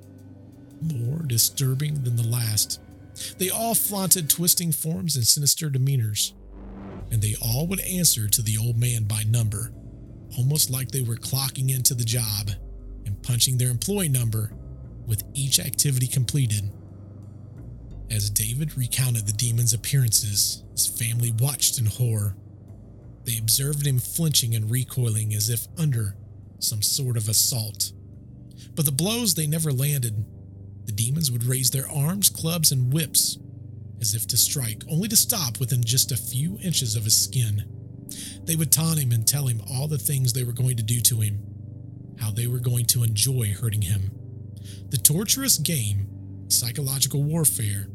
more 0.83 1.21
disturbing 1.23 2.03
than 2.03 2.17
the 2.17 2.27
last. 2.27 2.81
They 3.39 3.51
all 3.51 3.75
flaunted 3.77 4.29
twisting 4.29 4.73
forms 4.73 5.17
and 5.17 5.27
sinister 5.27 5.71
demeanors. 5.71 6.33
and 7.11 7.23
they 7.23 7.37
all 7.41 7.67
would 7.69 7.81
answer 7.81 8.27
to 8.29 8.43
the 8.43 8.59
old 8.59 8.77
man 8.77 9.05
by 9.05 9.23
number, 9.29 9.73
almost 10.37 10.71
like 10.71 10.91
they 10.91 11.03
were 11.03 11.15
clocking 11.17 11.71
into 11.75 11.95
the 11.95 12.05
job 12.05 12.51
and 13.07 13.23
punching 13.23 13.59
their 13.59 13.71
employee 13.71 14.09
number 14.09 14.51
with 15.07 15.23
each 15.35 15.61
activity 15.61 16.07
completed. 16.09 16.71
As 18.11 18.31
David 18.31 18.77
recounted 18.77 19.27
the 19.27 19.33
demon's 19.33 19.75
appearances, 19.75 20.65
his 20.73 20.87
family 20.89 21.33
watched 21.39 21.79
in 21.79 21.87
horror. 21.87 22.35
They 23.25 23.39
observed 23.39 23.87
him 23.87 23.99
flinching 23.99 24.55
and 24.55 24.71
recoiling 24.71 25.35
as 25.35 25.49
if 25.49 25.67
under 25.79 26.17
some 26.59 26.83
sort 26.83 27.17
of 27.17 27.29
assault. 27.29 27.93
But 28.75 28.85
the 28.85 28.93
blows 28.93 29.35
they 29.35 29.47
never 29.47 29.73
landed. 29.73 30.25
The 30.87 30.93
demons 30.93 31.31
would 31.31 31.45
raise 31.45 31.71
their 31.71 31.89
arms, 31.89 32.29
clubs, 32.29 32.71
and 32.71 32.93
whips 32.93 33.39
as 34.01 34.15
if 34.15 34.27
to 34.29 34.37
strike, 34.37 34.83
only 34.91 35.09
to 35.09 35.17
stop 35.17 35.59
within 35.59 35.83
just 35.83 36.13
a 36.13 36.17
few 36.17 36.59
inches 36.63 36.97
of 36.97 37.05
his 37.05 37.17
skin. 37.17 37.65
They 38.45 38.57
would 38.57 38.71
taunt 38.71 38.99
him 38.99 39.13
and 39.13 39.27
tell 39.27 39.47
him 39.47 39.63
all 39.71 39.89
the 39.89 39.99
things 39.99 40.33
they 40.33 40.45
were 40.45 40.53
going 40.53 40.77
to 40.77 40.83
do 40.83 41.01
to 41.01 41.21
him, 41.21 41.41
how 42.21 42.31
they 42.31 42.47
were 42.47 42.59
going 42.59 42.85
to 42.87 43.03
enjoy 43.03 43.55
hurting 43.59 43.83
him. 43.83 44.11
The 44.91 44.99
torturous 44.99 45.59
game, 45.59 46.07
psychological 46.49 47.23
warfare, 47.23 47.87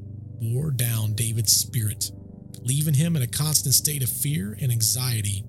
wore 0.42 0.72
down 0.72 1.14
David's 1.14 1.52
spirit, 1.52 2.12
leaving 2.64 2.94
him 2.94 3.16
in 3.16 3.22
a 3.22 3.28
constant 3.28 3.74
state 3.74 4.04
of 4.04 4.10
fear 4.10 4.58
and 4.62 4.72
anxiety. 4.72 5.44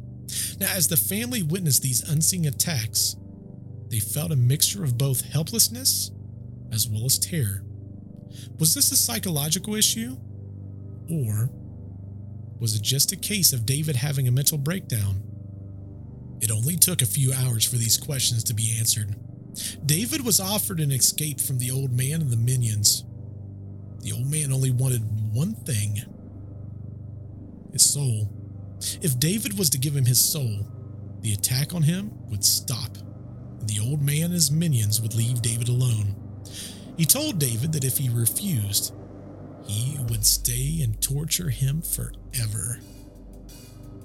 Now, 0.59 0.73
as 0.75 0.89
the 0.89 0.97
family 0.97 1.43
witnessed 1.43 1.83
these 1.83 2.09
unseen 2.09 2.47
attacks, 2.47 3.17
they 3.89 3.99
felt 3.99 4.31
a 4.31 4.37
mixture 4.37 4.85
of 4.85 4.97
both 4.97 5.23
helplessness 5.23 6.13
as 6.73 6.89
well 6.89 7.05
as 7.05 7.19
terror. 7.19 7.65
Was 8.59 8.75
this 8.75 8.93
a 8.93 8.97
psychological 8.97 9.75
issue? 9.75 10.17
Or 11.11 11.51
was 12.61 12.77
it 12.77 12.83
just 12.83 13.11
a 13.13 13.17
case 13.17 13.53
of 13.53 13.67
David 13.67 13.97
having 13.97 14.29
a 14.29 14.33
mental 14.33 14.59
breakdown? 14.59 15.23
It 16.41 16.51
only 16.51 16.77
took 16.77 17.03
a 17.03 17.07
few 17.07 17.33
hours 17.33 17.65
for 17.65 17.77
these 17.77 17.99
questions 17.99 18.45
to 18.45 18.55
be 18.55 18.77
answered. 18.79 19.17
David 19.85 20.25
was 20.25 20.39
offered 20.39 20.79
an 20.79 20.93
escape 20.93 21.41
from 21.41 21.59
the 21.59 21.71
old 21.71 21.93
man 21.93 22.21
and 22.21 22.31
the 22.31 22.37
minions. 22.37 23.05
The 24.01 24.13
old 24.13 24.31
man 24.31 24.53
only 24.53 24.71
wanted 24.71 25.03
one 25.33 25.55
thing 25.55 26.03
his 27.73 27.89
soul. 27.89 28.29
If 29.03 29.19
David 29.19 29.59
was 29.59 29.71
to 29.71 29.79
give 29.79 29.95
him 29.95 30.07
his 30.07 30.21
soul, 30.21 30.67
the 31.21 31.33
attack 31.33 31.75
on 31.75 31.83
him 31.83 32.13
would 32.31 32.45
stop, 32.45 32.97
and 33.59 33.69
the 33.69 33.81
old 33.81 34.03
man 34.03 34.25
and 34.25 34.35
his 34.35 34.51
minions 34.51 35.01
would 35.01 35.15
leave 35.15 35.43
David 35.43 35.69
alone. 35.69 36.15
He 36.97 37.05
told 37.05 37.39
David 37.39 37.73
that 37.73 37.85
if 37.85 37.99
he 37.99 38.09
refused, 38.09 38.95
he 39.67 39.99
would 40.09 40.25
stay 40.25 40.81
and 40.83 41.01
torture 41.01 41.51
him 41.51 41.83
forever. 41.83 42.81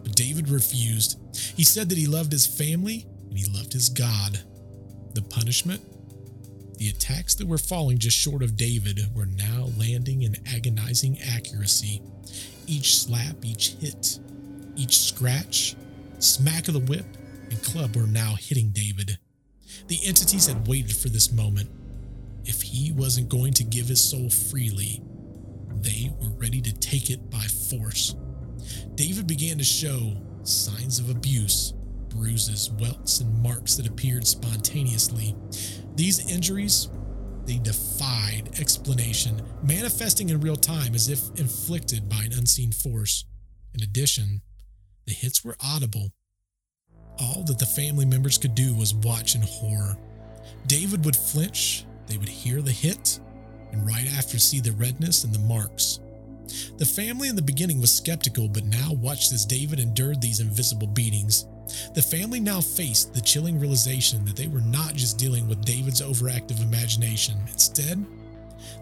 But 0.03 0.15
David 0.15 0.49
refused. 0.49 1.19
He 1.55 1.63
said 1.63 1.89
that 1.89 1.97
he 1.97 2.05
loved 2.05 2.31
his 2.31 2.45
family 2.45 3.07
and 3.29 3.37
he 3.37 3.51
loved 3.51 3.73
his 3.73 3.89
God. 3.89 4.39
The 5.13 5.21
punishment? 5.21 5.81
The 6.77 6.89
attacks 6.89 7.35
that 7.35 7.47
were 7.47 7.57
falling 7.57 7.97
just 7.97 8.17
short 8.17 8.43
of 8.43 8.57
David 8.57 8.99
were 9.15 9.25
now 9.25 9.69
landing 9.77 10.23
in 10.23 10.35
agonizing 10.53 11.17
accuracy. 11.21 12.01
Each 12.67 12.97
slap, 12.97 13.43
each 13.43 13.75
hit, 13.79 14.19
each 14.75 14.97
scratch, 14.97 15.75
smack 16.19 16.67
of 16.67 16.73
the 16.73 16.79
whip, 16.79 17.05
and 17.49 17.61
club 17.61 17.95
were 17.95 18.07
now 18.07 18.35
hitting 18.35 18.69
David. 18.69 19.17
The 19.87 19.99
entities 20.05 20.47
had 20.47 20.67
waited 20.67 20.95
for 20.95 21.09
this 21.09 21.31
moment. 21.31 21.69
If 22.43 22.61
he 22.61 22.91
wasn't 22.91 23.29
going 23.29 23.53
to 23.53 23.63
give 23.63 23.87
his 23.87 24.01
soul 24.01 24.29
freely, 24.29 25.01
they 25.75 26.11
were 26.21 26.29
ready 26.37 26.61
to 26.61 26.73
take 26.73 27.09
it 27.09 27.29
by 27.29 27.39
force. 27.39 28.15
David 28.95 29.27
began 29.27 29.57
to 29.57 29.63
show 29.63 30.15
signs 30.43 30.99
of 30.99 31.09
abuse, 31.09 31.73
bruises, 32.09 32.71
welts, 32.79 33.19
and 33.19 33.43
marks 33.43 33.75
that 33.75 33.87
appeared 33.87 34.25
spontaneously. 34.25 35.35
These 35.95 36.31
injuries, 36.31 36.89
they 37.45 37.57
defied 37.57 38.49
explanation, 38.59 39.41
manifesting 39.63 40.29
in 40.29 40.41
real 40.41 40.55
time 40.55 40.95
as 40.95 41.09
if 41.09 41.29
inflicted 41.39 42.09
by 42.09 42.23
an 42.23 42.33
unseen 42.33 42.71
force. 42.71 43.25
In 43.73 43.83
addition, 43.83 44.41
the 45.05 45.13
hits 45.13 45.43
were 45.43 45.55
audible. 45.63 46.11
All 47.19 47.43
that 47.43 47.59
the 47.59 47.65
family 47.65 48.05
members 48.05 48.37
could 48.37 48.55
do 48.55 48.73
was 48.73 48.93
watch 48.93 49.35
in 49.35 49.41
horror. 49.41 49.97
David 50.67 51.05
would 51.05 51.15
flinch, 51.15 51.85
they 52.07 52.17
would 52.17 52.29
hear 52.29 52.61
the 52.61 52.71
hit, 52.71 53.19
and 53.71 53.85
right 53.85 54.07
after 54.17 54.39
see 54.39 54.59
the 54.59 54.71
redness 54.73 55.23
and 55.23 55.33
the 55.33 55.39
marks. 55.39 55.99
The 56.77 56.85
family 56.85 57.29
in 57.29 57.35
the 57.35 57.41
beginning 57.41 57.81
was 57.81 57.91
skeptical, 57.91 58.47
but 58.47 58.65
now 58.65 58.93
watched 58.93 59.31
as 59.31 59.45
David 59.45 59.79
endured 59.79 60.21
these 60.21 60.39
invisible 60.39 60.87
beatings. 60.87 61.45
The 61.93 62.01
family 62.01 62.39
now 62.39 62.61
faced 62.61 63.13
the 63.13 63.21
chilling 63.21 63.59
realization 63.59 64.25
that 64.25 64.35
they 64.35 64.47
were 64.47 64.61
not 64.61 64.93
just 64.93 65.17
dealing 65.17 65.47
with 65.47 65.65
David's 65.65 66.01
overactive 66.01 66.61
imagination. 66.61 67.37
Instead, 67.51 68.05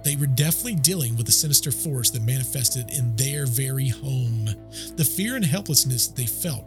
they 0.03 0.15
were 0.15 0.27
definitely 0.27 0.75
dealing 0.75 1.15
with 1.17 1.27
a 1.29 1.31
sinister 1.31 1.71
force 1.71 2.09
that 2.11 2.23
manifested 2.23 2.91
in 2.91 3.15
their 3.15 3.45
very 3.45 3.87
home. 3.87 4.49
The 4.95 5.05
fear 5.05 5.35
and 5.35 5.45
helplessness 5.45 6.07
they 6.07 6.25
felt 6.25 6.65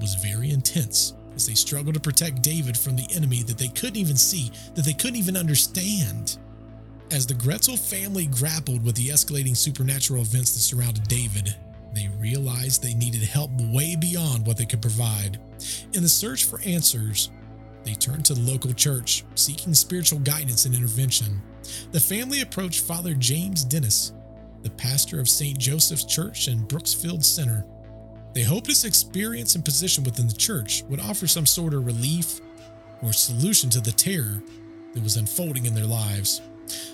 was 0.00 0.14
very 0.16 0.50
intense 0.50 1.14
as 1.34 1.46
they 1.46 1.54
struggled 1.54 1.94
to 1.94 2.00
protect 2.00 2.42
David 2.42 2.76
from 2.76 2.96
the 2.96 3.06
enemy 3.14 3.42
that 3.44 3.58
they 3.58 3.68
couldn't 3.68 3.96
even 3.96 4.16
see, 4.16 4.50
that 4.74 4.84
they 4.84 4.92
couldn't 4.92 5.16
even 5.16 5.36
understand. 5.36 6.38
As 7.12 7.26
the 7.26 7.34
Glatzel 7.34 7.78
family 7.78 8.26
grappled 8.26 8.84
with 8.84 8.96
the 8.96 9.08
escalating 9.08 9.56
supernatural 9.56 10.22
events 10.22 10.54
that 10.54 10.60
surrounded 10.60 11.06
David, 11.06 11.54
they 11.96 12.10
realized 12.18 12.82
they 12.82 12.94
needed 12.94 13.22
help 13.22 13.50
way 13.72 13.96
beyond 13.96 14.46
what 14.46 14.56
they 14.56 14.66
could 14.66 14.82
provide. 14.82 15.38
In 15.94 16.02
the 16.02 16.08
search 16.08 16.44
for 16.44 16.60
answers, 16.62 17.30
they 17.84 17.94
turned 17.94 18.24
to 18.26 18.34
the 18.34 18.40
local 18.40 18.72
church, 18.72 19.24
seeking 19.34 19.72
spiritual 19.72 20.18
guidance 20.18 20.66
and 20.66 20.74
intervention. 20.74 21.40
The 21.92 22.00
family 22.00 22.40
approached 22.40 22.84
Father 22.84 23.14
James 23.14 23.64
Dennis, 23.64 24.12
the 24.62 24.70
pastor 24.70 25.20
of 25.20 25.28
St. 25.28 25.56
Joseph's 25.58 26.04
Church 26.04 26.48
in 26.48 26.64
Brookfield 26.64 27.24
Center. 27.24 27.64
They 28.34 28.42
hoped 28.42 28.66
his 28.66 28.84
experience 28.84 29.54
and 29.54 29.64
position 29.64 30.04
within 30.04 30.26
the 30.26 30.34
church 30.34 30.82
would 30.88 31.00
offer 31.00 31.26
some 31.26 31.46
sort 31.46 31.74
of 31.74 31.86
relief 31.86 32.40
or 33.02 33.12
solution 33.12 33.70
to 33.70 33.80
the 33.80 33.92
terror 33.92 34.42
that 34.92 35.02
was 35.02 35.16
unfolding 35.16 35.66
in 35.66 35.74
their 35.74 35.86
lives. 35.86 36.42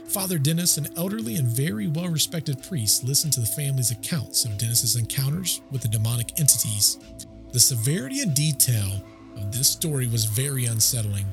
Father 0.09 0.39
Dennis, 0.39 0.77
an 0.77 0.89
elderly 0.97 1.37
and 1.37 1.49
very 1.49 1.87
well 1.87 2.09
respected 2.09 2.63
priest, 2.63 3.05
listened 3.05 3.33
to 3.35 3.41
the 3.41 3.47
family's 3.47 3.91
accounts 3.91 4.45
of 4.45 4.59
Dennis's 4.59 4.97
encounters 4.97 5.63
with 5.71 5.83
the 5.83 5.89
demonic 5.89 6.39
entities. 6.39 6.99
The 7.53 7.61
severity 7.61 8.21
and 8.21 8.35
detail 8.35 9.05
of 9.37 9.53
this 9.53 9.69
story 9.69 10.07
was 10.07 10.25
very 10.25 10.67
unsettling, 10.67 11.27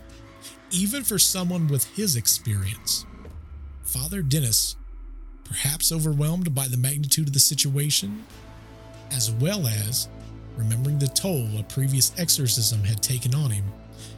even 0.72 1.04
for 1.04 1.20
someone 1.20 1.68
with 1.68 1.86
his 1.96 2.16
experience. 2.16 3.06
Father 3.84 4.22
Dennis, 4.22 4.76
perhaps 5.44 5.92
overwhelmed 5.92 6.54
by 6.54 6.68
the 6.68 6.78
magnitude 6.78 7.28
of 7.28 7.34
the 7.34 7.40
situation, 7.40 8.24
as 9.12 9.32
well 9.32 9.68
as 9.68 10.08
remembering 10.56 11.00
the 11.00 11.08
toll 11.08 11.48
a 11.58 11.64
previous 11.64 12.14
exorcism 12.18 12.84
had 12.84 13.02
taken 13.02 13.34
on 13.34 13.50
him, 13.50 13.66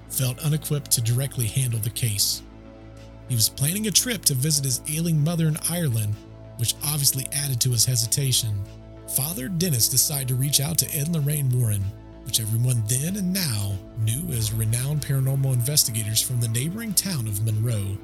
felt 0.10 0.40
unequipped 0.40 0.92
to 0.92 1.02
directly 1.02 1.46
handle 1.46 1.80
the 1.80 1.90
case. 1.90 2.42
He 3.32 3.36
was 3.36 3.48
planning 3.48 3.88
a 3.88 3.92
trip 3.92 4.26
to 4.26 4.34
visit 4.34 4.66
his 4.66 4.82
ailing 4.90 5.24
mother 5.24 5.48
in 5.48 5.58
Ireland, 5.70 6.16
which 6.58 6.76
obviously 6.84 7.30
added 7.32 7.62
to 7.62 7.72
his 7.72 7.86
hesitation. 7.86 8.62
Father 9.16 9.48
Dennis 9.48 9.88
decided 9.88 10.28
to 10.28 10.36
reach 10.36 10.60
out 10.60 10.78
to 10.80 10.94
Ed 10.94 11.06
and 11.06 11.16
Lorraine 11.16 11.50
Warren, 11.50 11.82
which 12.26 12.42
everyone 12.42 12.84
then 12.90 13.16
and 13.16 13.32
now 13.32 13.78
knew 14.00 14.34
as 14.34 14.52
renowned 14.52 15.02
paranormal 15.02 15.54
investigators 15.54 16.22
from 16.22 16.42
the 16.42 16.50
neighboring 16.50 16.94
town 16.94 17.26
of 17.26 17.46
Monroe. 17.46 17.98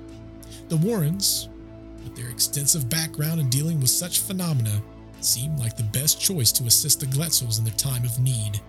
The 0.69 0.77
Warrens, 0.77 1.49
with 2.05 2.15
their 2.15 2.29
extensive 2.29 2.89
background 2.89 3.41
in 3.41 3.49
dealing 3.49 3.81
with 3.81 3.89
such 3.89 4.21
phenomena, 4.21 4.81
seemed 5.19 5.59
like 5.59 5.75
the 5.75 5.83
best 5.83 6.21
choice 6.21 6.53
to 6.53 6.67
assist 6.67 7.01
the 7.01 7.05
Glatzels 7.05 7.59
in 7.59 7.65
their 7.65 7.73
time 7.73 8.05
of 8.05 8.17
need. 8.17 8.61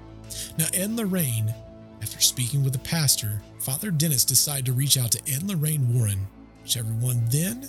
Now, 0.59 0.67
Ed 0.75 0.87
and 0.87 0.97
Lorraine, 0.97 1.55
after 2.03 2.21
speaking 2.21 2.65
with 2.65 2.73
the 2.73 2.81
pastor, 2.81 3.41
Father 3.61 3.93
Dennis 3.93 4.25
decided 4.25 4.67
to 4.67 4.73
reach 4.73 4.99
out 4.99 5.13
to 5.13 5.33
Ed 5.33 5.43
and 5.43 5.51
Lorraine 5.51 5.95
Warren, 5.95 6.27
which 6.69 6.77
everyone 6.77 7.25
then 7.31 7.67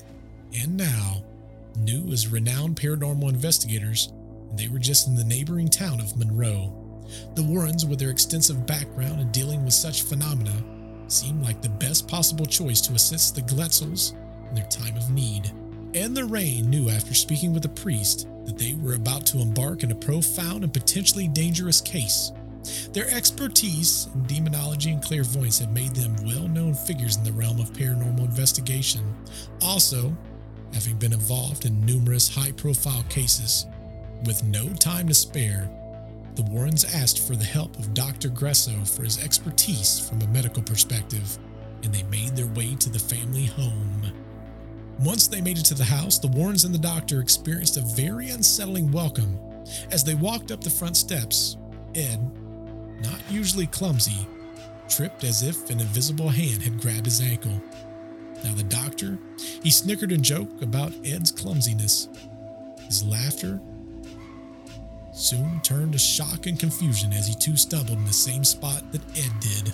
and 0.61 0.75
now 0.75 1.23
knew 1.77 2.11
as 2.11 2.27
renowned 2.27 2.75
paranormal 2.75 3.29
investigators, 3.29 4.11
and 4.49 4.59
they 4.59 4.67
were 4.67 4.77
just 4.77 5.07
in 5.07 5.15
the 5.15 5.23
neighboring 5.23 5.69
town 5.69 6.01
of 6.01 6.17
Monroe. 6.17 6.75
The 7.35 7.43
Warrens, 7.43 7.85
with 7.85 7.97
their 7.97 8.09
extensive 8.09 8.67
background 8.67 9.21
in 9.21 9.31
dealing 9.31 9.63
with 9.63 9.73
such 9.73 10.01
phenomena, 10.01 10.51
seemed 11.07 11.45
like 11.45 11.61
the 11.61 11.69
best 11.69 12.09
possible 12.09 12.45
choice 12.45 12.81
to 12.81 12.93
assist 12.93 13.35
the 13.35 13.41
Glatzels 13.43 14.15
in 14.49 14.55
their 14.55 14.67
time 14.67 14.97
of 14.97 15.09
need. 15.09 15.49
And 15.93 16.13
the 16.13 16.25
Lorraine 16.25 16.69
knew 16.69 16.89
after 16.89 17.13
speaking 17.13 17.53
with 17.53 17.63
the 17.63 17.69
priest 17.69 18.27
that 18.43 18.57
they 18.57 18.73
were 18.73 18.95
about 18.95 19.25
to 19.27 19.39
embark 19.39 19.83
in 19.83 19.93
a 19.93 19.95
profound 19.95 20.65
and 20.65 20.73
potentially 20.73 21.29
dangerous 21.29 21.79
case. 21.79 22.33
Their 22.93 23.09
expertise 23.09 24.07
in 24.13 24.23
demonology 24.23 24.91
and 24.91 25.03
clairvoyance 25.03 25.59
had 25.59 25.73
made 25.73 25.95
them 25.95 26.15
well 26.25 26.47
known 26.47 26.73
figures 26.73 27.17
in 27.17 27.23
the 27.23 27.31
realm 27.31 27.59
of 27.59 27.71
paranormal 27.73 28.19
investigation, 28.25 29.15
also, 29.61 30.15
having 30.73 30.97
been 30.97 31.13
involved 31.13 31.65
in 31.65 31.85
numerous 31.85 32.33
high 32.33 32.51
profile 32.51 33.03
cases. 33.09 33.65
With 34.25 34.43
no 34.43 34.69
time 34.73 35.07
to 35.07 35.13
spare, 35.13 35.69
the 36.35 36.43
Warrens 36.43 36.85
asked 36.85 37.27
for 37.27 37.35
the 37.35 37.45
help 37.45 37.77
of 37.77 37.93
Dr. 37.93 38.29
Gresso 38.29 38.87
for 38.87 39.03
his 39.03 39.23
expertise 39.23 40.07
from 40.07 40.21
a 40.21 40.27
medical 40.27 40.63
perspective, 40.63 41.37
and 41.83 41.93
they 41.93 42.03
made 42.03 42.35
their 42.35 42.47
way 42.47 42.75
to 42.75 42.89
the 42.89 42.99
family 42.99 43.45
home. 43.45 44.11
Once 44.99 45.27
they 45.27 45.41
made 45.41 45.57
it 45.57 45.65
to 45.65 45.73
the 45.73 45.83
house, 45.83 46.19
the 46.19 46.27
Warrens 46.27 46.65
and 46.65 46.73
the 46.73 46.79
doctor 46.79 47.21
experienced 47.21 47.77
a 47.77 47.81
very 47.95 48.29
unsettling 48.29 48.91
welcome. 48.91 49.39
As 49.91 50.03
they 50.03 50.15
walked 50.15 50.51
up 50.51 50.61
the 50.61 50.69
front 50.69 50.97
steps, 50.97 51.57
Ed, 51.95 52.19
not 53.01 53.19
usually 53.29 53.67
clumsy, 53.67 54.27
tripped 54.87 55.23
as 55.23 55.43
if 55.43 55.69
an 55.69 55.79
invisible 55.79 56.29
hand 56.29 56.63
had 56.63 56.81
grabbed 56.81 57.05
his 57.05 57.21
ankle. 57.21 57.61
Now, 58.43 58.53
the 58.53 58.63
doctor, 58.63 59.19
he 59.61 59.69
snickered 59.69 60.11
and 60.11 60.23
joked 60.23 60.63
about 60.63 60.93
Ed's 61.05 61.31
clumsiness. 61.31 62.09
His 62.85 63.03
laughter 63.03 63.59
soon 65.13 65.59
turned 65.61 65.91
to 65.93 65.99
shock 65.99 66.45
and 66.47 66.59
confusion 66.59 67.11
as 67.11 67.27
he 67.27 67.35
too 67.35 67.57
stumbled 67.57 67.97
in 67.97 68.05
the 68.05 68.13
same 68.13 68.43
spot 68.43 68.91
that 68.91 69.01
Ed 69.17 69.31
did. 69.41 69.73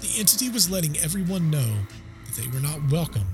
The 0.00 0.18
entity 0.18 0.50
was 0.50 0.70
letting 0.70 0.98
everyone 0.98 1.50
know 1.50 1.74
that 2.26 2.36
they 2.36 2.46
were 2.48 2.60
not 2.60 2.90
welcome 2.90 3.26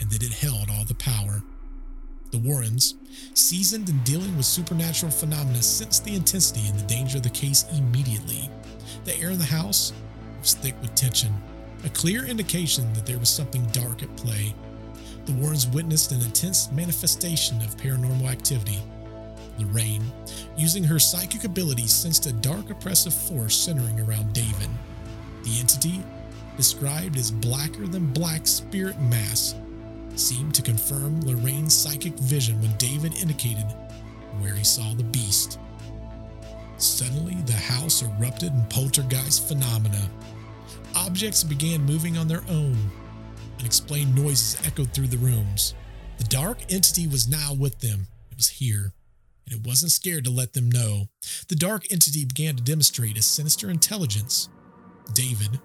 and 0.00 0.10
that 0.10 0.22
it 0.22 0.32
held 0.32 0.68
all 0.70 0.84
the 0.84 0.94
power. 0.94 1.42
The 2.34 2.40
Warrens, 2.40 2.96
seasoned 3.34 3.88
in 3.88 3.96
dealing 4.02 4.36
with 4.36 4.44
supernatural 4.44 5.12
phenomena, 5.12 5.62
sensed 5.62 6.04
the 6.04 6.16
intensity 6.16 6.66
and 6.66 6.76
the 6.76 6.82
danger 6.82 7.18
of 7.18 7.22
the 7.22 7.30
case 7.30 7.64
immediately. 7.78 8.50
The 9.04 9.16
air 9.20 9.30
in 9.30 9.38
the 9.38 9.44
house 9.44 9.92
was 10.40 10.54
thick 10.54 10.74
with 10.82 10.96
tension, 10.96 11.32
a 11.84 11.88
clear 11.90 12.24
indication 12.24 12.92
that 12.94 13.06
there 13.06 13.20
was 13.20 13.28
something 13.28 13.64
dark 13.66 14.02
at 14.02 14.16
play. 14.16 14.52
The 15.26 15.32
Warrens 15.34 15.68
witnessed 15.68 16.10
an 16.10 16.22
intense 16.22 16.72
manifestation 16.72 17.58
of 17.58 17.76
paranormal 17.76 18.28
activity. 18.28 18.82
Lorraine, 19.60 20.10
using 20.56 20.82
her 20.82 20.98
psychic 20.98 21.44
abilities, 21.44 21.92
sensed 21.92 22.26
a 22.26 22.32
dark 22.32 22.68
oppressive 22.68 23.14
force 23.14 23.54
centering 23.54 24.00
around 24.00 24.32
David. 24.32 24.70
The 25.44 25.60
entity, 25.60 26.02
described 26.56 27.16
as 27.16 27.30
blacker 27.30 27.86
than 27.86 28.12
black 28.12 28.48
spirit 28.48 29.00
mass, 29.02 29.54
seemed 30.16 30.54
to 30.54 30.62
confirm 30.62 31.20
Lorraine's 31.22 31.74
psychic 31.74 32.14
vision 32.14 32.60
when 32.60 32.76
David 32.76 33.14
indicated 33.14 33.66
where 34.40 34.54
he 34.54 34.64
saw 34.64 34.94
the 34.94 35.04
beast. 35.04 35.58
Suddenly, 36.76 37.36
the 37.46 37.52
house 37.52 38.02
erupted 38.02 38.52
in 38.52 38.64
poltergeist 38.68 39.46
phenomena. 39.48 40.08
Objects 40.96 41.44
began 41.44 41.84
moving 41.84 42.18
on 42.18 42.28
their 42.28 42.42
own. 42.48 42.76
Unexplained 43.60 44.14
noises 44.14 44.60
echoed 44.66 44.92
through 44.92 45.06
the 45.06 45.16
rooms. 45.18 45.74
The 46.18 46.24
dark 46.24 46.58
entity 46.70 47.06
was 47.06 47.28
now 47.28 47.54
with 47.54 47.80
them. 47.80 48.08
It 48.30 48.36
was 48.36 48.48
here, 48.48 48.92
and 49.46 49.54
it 49.54 49.66
wasn't 49.66 49.92
scared 49.92 50.24
to 50.24 50.30
let 50.30 50.52
them 50.52 50.70
know. 50.70 51.08
The 51.48 51.56
dark 51.56 51.90
entity 51.90 52.24
began 52.24 52.56
to 52.56 52.62
demonstrate 52.62 53.18
a 53.18 53.22
sinister 53.22 53.70
intelligence. 53.70 54.48
David, 55.12 55.60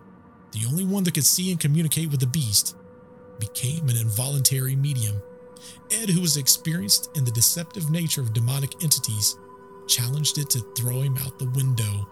the 0.52 0.66
only 0.68 0.86
one 0.86 1.04
that 1.04 1.14
could 1.14 1.26
see 1.26 1.52
and 1.52 1.60
communicate 1.60 2.10
with 2.10 2.20
the 2.20 2.28
beast, 2.28 2.76
became 3.40 3.90
an 3.90 3.98
involuntary 3.98 4.76
medium. 4.76 5.22
Ed, 5.92 6.10
who 6.10 6.22
was 6.22 6.38
experienced 6.38 7.10
in 7.16 7.26
the 7.26 7.32
deceptive 7.32 7.90
nature 7.90 8.22
of 8.22 8.34
demonic 8.34 8.84
entities, 8.84 9.38
challenged 9.88 10.38
it 10.38 10.50
to 10.52 10.60
throw 10.78 11.02
him 11.02 11.18
out 11.18 11.40
the 11.40 11.50
window. 11.50 12.08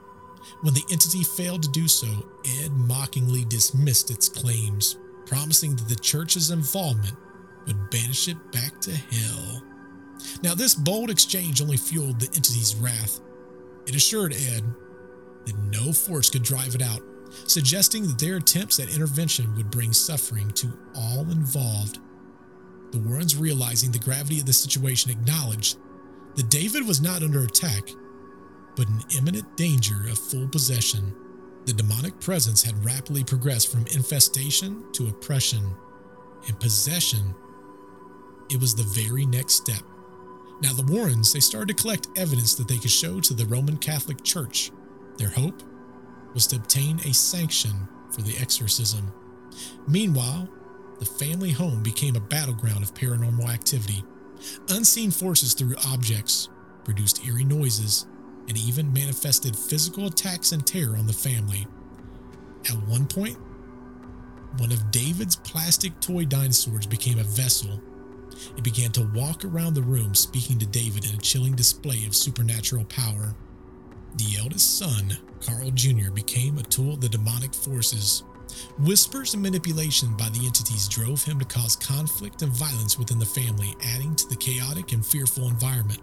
When 0.62 0.74
the 0.74 0.86
entity 0.92 1.24
failed 1.24 1.63
to 1.63 1.70
do 1.70 1.88
so, 1.88 2.08
Ed 2.62 2.72
mockingly 2.72 3.46
dismissed 3.46 4.10
its 4.10 4.30
claims, 4.30 4.98
promising 5.26 5.76
that 5.76 5.88
the 5.88 5.96
church's 5.96 6.52
involvement 6.52 7.16
would 7.66 7.90
banish 7.90 8.28
it 8.28 8.52
back 8.52 8.80
to 8.82 8.96
hell. 8.96 9.62
Now, 10.42 10.56
this 10.56 10.74
bold 10.74 11.10
exchange 11.10 11.62
only 11.62 11.78
fueled 11.78 12.20
the 12.20 12.28
entity's 12.28 12.76
wrath. 12.76 13.20
It 13.86 13.96
assured 13.96 14.34
Ed 14.34 14.63
that 15.46 15.58
no 15.58 15.94
force 15.94 16.30
could 16.30 16.44
drive 16.44 16.76
it 16.76 16.82
out, 16.82 17.02
suggesting 17.45 18.08
that 18.08 18.19
their 18.19 18.38
attempts 18.38 18.80
at 18.80 18.93
intervention 18.93 19.56
would 19.56 19.71
bring 19.71 19.93
suffering 19.93 20.50
to 20.52 20.78
all 20.95 21.21
involved. 21.30 22.00
The 22.91 23.00
Warrens, 23.00 23.36
realizing 23.36 23.91
the 23.91 24.00
gravity 24.00 24.39
of 24.39 24.45
the 24.45 24.54
situation, 24.54 25.12
acknowledged 25.12 25.78
that 26.36 26.50
David 26.50 26.88
was 26.88 27.02
not 27.02 27.23
under 27.23 27.43
attack, 27.43 27.89
but 28.76 28.88
in 28.88 29.04
imminent 29.17 29.58
danger 29.58 30.08
of 30.10 30.17
full 30.17 30.47
possession. 30.47 31.13
The 31.65 31.73
demonic 31.73 32.19
presence 32.21 32.63
had 32.63 32.86
rapidly 32.86 33.23
progressed 33.23 33.71
from 33.71 33.88
infestation 33.88 34.84
to 34.93 35.08
oppression 35.08 35.76
and 36.47 36.60
possession. 36.60 37.36
It 38.50 38.62
was 38.62 38.73
the 38.73 38.84
very 38.84 39.26
next 39.26 39.56
step. 39.56 39.84
Now, 40.62 40.73
the 40.73 40.91
Warrens, 40.91 41.34
they 41.34 41.39
started 41.39 41.76
to 41.76 41.82
collect 41.82 42.08
evidence 42.15 42.56
that 42.56 42.67
they 42.67 42.78
could 42.78 42.91
show 42.91 43.19
to 43.19 43.34
the 43.34 43.45
Roman 43.45 43.78
Catholic 43.78 44.23
Church. 44.23 44.71
Their 45.17 45.30
hope 45.30 45.62
was 46.34 46.48
to 46.48 46.56
obtain 46.58 47.00
a 47.00 47.13
sanction 47.13 47.88
for 48.12 48.22
the 48.22 48.38
exorcism. 48.38 49.12
Meanwhile, 49.88 50.50
the 51.00 51.06
family 51.06 51.52
home 51.52 51.84
became 51.84 52.16
a 52.16 52.22
battleground 52.22 52.84
of 52.84 52.94
paranormal 52.94 53.50
activity. 53.50 54.04
Unseen 54.70 55.12
forces 55.12 55.54
threw 55.54 55.76
objects, 55.88 56.50
produced 56.84 57.26
eerie 57.26 57.44
noises, 57.44 58.08
and 58.48 58.58
even 58.58 58.94
manifested 58.94 59.56
physical 59.56 60.08
attacks 60.08 60.52
and 60.52 60.66
terror 60.66 60.96
on 60.98 61.06
the 61.06 61.13
family. 61.13 61.68
At 62.70 62.78
one 62.88 63.06
point, 63.06 63.38
one 64.58 64.72
of 64.72 64.92
David's 64.92 65.36
plastic 65.36 66.00
toy 66.00 66.26
dinosaurs 66.26 66.88
became 66.88 67.20
a 67.20 67.24
vessel. 67.24 67.82
It 68.56 68.63
began 68.63 68.92
to 68.94 69.10
walk 69.13 69.44
around 69.44 69.74
the 69.74 69.82
room, 69.82 70.16
speaking 70.16 70.60
to 70.60 70.66
David 70.66 71.06
in 71.06 71.16
a 71.16 71.22
chilling 71.22 71.56
display 71.56 72.06
of 72.06 72.16
supernatural 72.16 72.86
power. 72.86 73.36
The 74.17 74.38
eldest 74.39 74.80
son, 74.80 75.17
Carl 75.41 75.69
Jr., 75.71 76.12
became 76.12 76.58
a 76.58 76.63
tool 76.63 76.93
of 76.93 77.01
the 77.01 77.10
demonic 77.10 77.53
forces. 77.53 78.23
Whispers 78.80 79.34
and 79.36 79.43
manipulation 79.43 80.15
by 80.17 80.30
the 80.30 80.45
entities 80.45 80.88
drove 80.88 81.23
him 81.23 81.38
to 81.38 81.45
cause 81.45 81.75
conflict 81.75 82.41
and 82.41 82.51
violence 82.51 82.97
within 82.97 83.19
the 83.19 83.25
family, 83.25 83.75
adding 83.93 84.15
to 84.15 84.27
the 84.27 84.36
chaotic 84.36 84.91
and 84.91 85.06
fearful 85.06 85.47
environment. 85.47 85.99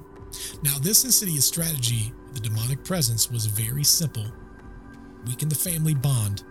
Now, 0.63 0.79
this 0.79 1.05
insidious 1.05 1.47
strategy 1.47 2.13
of 2.29 2.35
the 2.35 2.49
demonic 2.49 2.85
presence 2.85 3.31
was 3.31 3.47
very 3.47 3.85
simple 3.85 4.27
weaken 5.27 5.49
the 5.49 5.55
family 5.55 5.95
bond, 5.95 6.45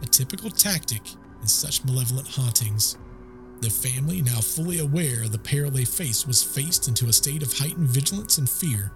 a 0.00 0.06
typical 0.06 0.48
tactic 0.48 1.02
in 1.40 1.48
such 1.48 1.84
malevolent 1.84 2.28
hauntings. 2.28 2.96
The 3.60 3.70
family, 3.70 4.22
now 4.22 4.40
fully 4.40 4.78
aware 4.78 5.22
of 5.22 5.32
the 5.32 5.38
peril 5.38 5.70
they 5.70 5.84
faced, 5.84 6.26
was 6.26 6.42
faced 6.42 6.86
into 6.86 7.08
a 7.08 7.12
state 7.12 7.42
of 7.42 7.52
heightened 7.52 7.88
vigilance 7.88 8.38
and 8.38 8.48
fear. 8.48 8.92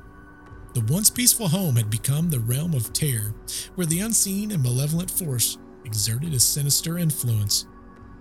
The 0.79 0.95
once 0.95 1.11
peaceful 1.11 1.49
home 1.49 1.75
had 1.75 1.91
become 1.91 2.31
the 2.31 2.39
realm 2.39 2.73
of 2.73 2.93
terror, 2.93 3.35
where 3.75 3.87
the 3.89 3.99
unseen 3.99 4.53
and 4.53 4.63
malevolent 4.63 5.11
force 5.11 5.59
exerted 5.85 6.33
a 6.33 6.39
sinister 6.39 6.99
influence, 6.99 7.67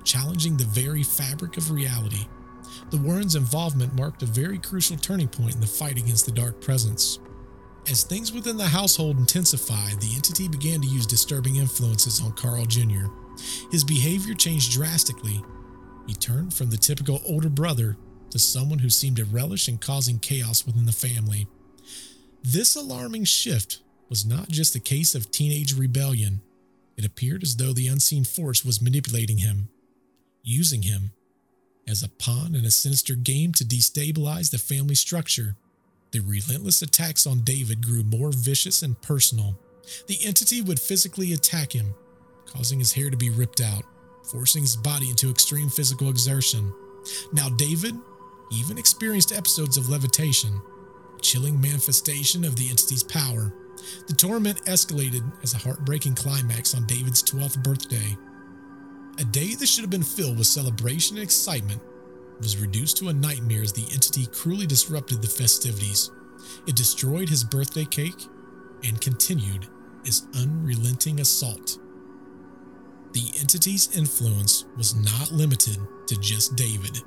challenging 0.04 0.58
the 0.58 0.64
very 0.64 1.04
fabric 1.04 1.58
of 1.58 1.70
reality. 1.70 2.26
The 2.90 2.98
Warrens' 2.98 3.36
involvement 3.36 3.94
marked 3.94 4.24
a 4.24 4.26
very 4.26 4.58
crucial 4.58 4.98
turning 4.98 5.28
point 5.28 5.54
in 5.54 5.62
the 5.62 5.68
fight 5.68 6.00
against 6.00 6.26
the 6.26 6.32
dark 6.32 6.60
presence. 6.60 7.20
As 7.92 8.02
things 8.02 8.34
within 8.34 8.58
the 8.58 8.66
household 8.66 9.20
intensified, 9.20 10.02
the 10.02 10.16
entity 10.16 10.48
began 10.48 10.82
to 10.82 10.88
use 10.88 11.06
disturbing 11.06 11.58
influences 11.58 12.20
on 12.20 12.32
Carl 12.32 12.66
Jr. 12.66 13.06
His 13.70 13.84
behavior 13.84 14.34
changed 14.34 14.72
drastically. 14.72 15.44
He 16.08 16.16
turned 16.16 16.56
from 16.56 16.72
the 16.72 16.78
typical 16.78 17.22
older 17.24 17.50
brother 17.50 17.98
to 18.32 18.40
someone 18.40 18.80
who 18.80 18.90
seemed 18.90 19.18
to 19.18 19.26
relish 19.26 19.70
in 19.70 19.78
causing 19.78 20.18
chaos 20.18 20.66
within 20.66 20.88
the 20.88 20.92
family. 20.92 21.48
This 22.50 22.78
alarming 22.78 23.26
shift 23.26 23.80
was 24.08 24.26
not 24.26 24.48
just 24.48 24.74
a 24.74 24.80
case 24.80 25.16
of 25.16 25.32
teenage 25.32 25.76
rebellion. 25.76 26.40
It 26.96 27.04
appeared 27.04 27.44
as 27.44 27.58
though 27.58 27.74
the 27.74 27.90
unseen 27.90 28.24
force 28.24 28.64
was 28.64 28.82
manipulating 28.82 29.40
him, 29.40 29.68
using 30.44 30.84
him 30.84 31.12
as 31.90 32.04
a 32.04 32.08
pawn 32.08 32.56
in 32.56 32.64
a 32.64 32.72
sinister 32.72 33.16
game 33.16 33.52
to 33.52 33.66
destabilize 33.66 34.50
the 34.50 34.60
family 34.60 34.96
structure. 34.96 35.58
The 36.12 36.22
relentless 36.22 36.82
attacks 36.82 37.28
on 37.28 37.42
David 37.42 37.86
grew 37.86 38.04
more 38.04 38.32
vicious 38.32 38.82
and 38.82 39.02
personal. 39.02 39.60
The 40.08 40.20
entity 40.24 40.62
would 40.62 40.80
physically 40.80 41.34
attack 41.34 41.74
him, 41.74 41.94
causing 42.46 42.80
his 42.80 42.94
hair 42.94 43.10
to 43.10 43.18
be 43.18 43.30
ripped 43.30 43.60
out, 43.60 43.84
forcing 44.32 44.62
his 44.62 44.78
body 44.78 45.10
into 45.10 45.30
extreme 45.30 45.68
physical 45.68 46.10
exertion. 46.10 46.74
Now, 47.34 47.50
David 47.50 47.96
even 48.54 48.78
experienced 48.78 49.34
episodes 49.36 49.76
of 49.76 49.90
levitation, 49.90 50.62
chilling 51.22 51.60
manifestation 51.60 52.44
of 52.44 52.56
the 52.56 52.70
entity's 52.70 53.04
power. 53.04 53.54
The 54.08 54.14
torment 54.14 54.64
escalated 54.66 55.24
as 55.44 55.54
a 55.54 55.58
heartbreaking 55.58 56.16
climax 56.16 56.76
on 56.76 56.86
David's 56.86 57.24
12th 57.24 57.64
birthday. 57.64 58.18
A 59.20 59.24
day 59.24 59.56
that 59.56 59.68
should 59.68 59.84
have 59.84 59.90
been 59.90 60.04
filled 60.04 60.38
with 60.38 60.48
celebration 60.48 61.18
and 61.18 61.24
excitement 61.24 61.82
was 62.40 62.58
reduced 62.58 62.98
to 62.98 63.10
a 63.10 63.14
nightmare 63.14 63.64
as 63.64 63.74
the 63.74 63.88
entity 63.92 64.28
cruelly 64.28 64.68
disrupted 64.68 65.22
the 65.22 65.28
festivities. 65.28 66.12
It 66.68 66.76
destroyed 66.76 67.30
his 67.30 67.44
birthday 67.44 67.86
cake 67.86 68.28
and 68.84 69.02
continued 69.02 69.68
its 70.04 70.28
unrelenting 70.36 71.20
assault. 71.20 71.80
The 73.14 73.32
entity's 73.40 73.96
influence 73.98 74.66
was 74.78 74.96
not 74.96 75.32
limited 75.32 75.78
to 76.08 76.16
just 76.20 76.56
David. 76.56 77.02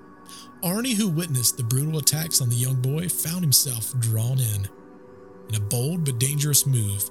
Arnie, 0.63 0.95
who 0.95 1.09
witnessed 1.09 1.57
the 1.57 1.63
brutal 1.63 1.99
attacks 1.99 2.41
on 2.41 2.49
the 2.49 2.57
young 2.57 2.77
boy, 2.77 3.09
found 3.09 3.41
himself 3.41 3.99
drawn 3.99 4.39
in. 4.39 4.69
In 5.49 5.55
a 5.55 5.61
bold 5.61 6.05
but 6.05 6.19
dangerous 6.19 6.67
move, 6.67 7.11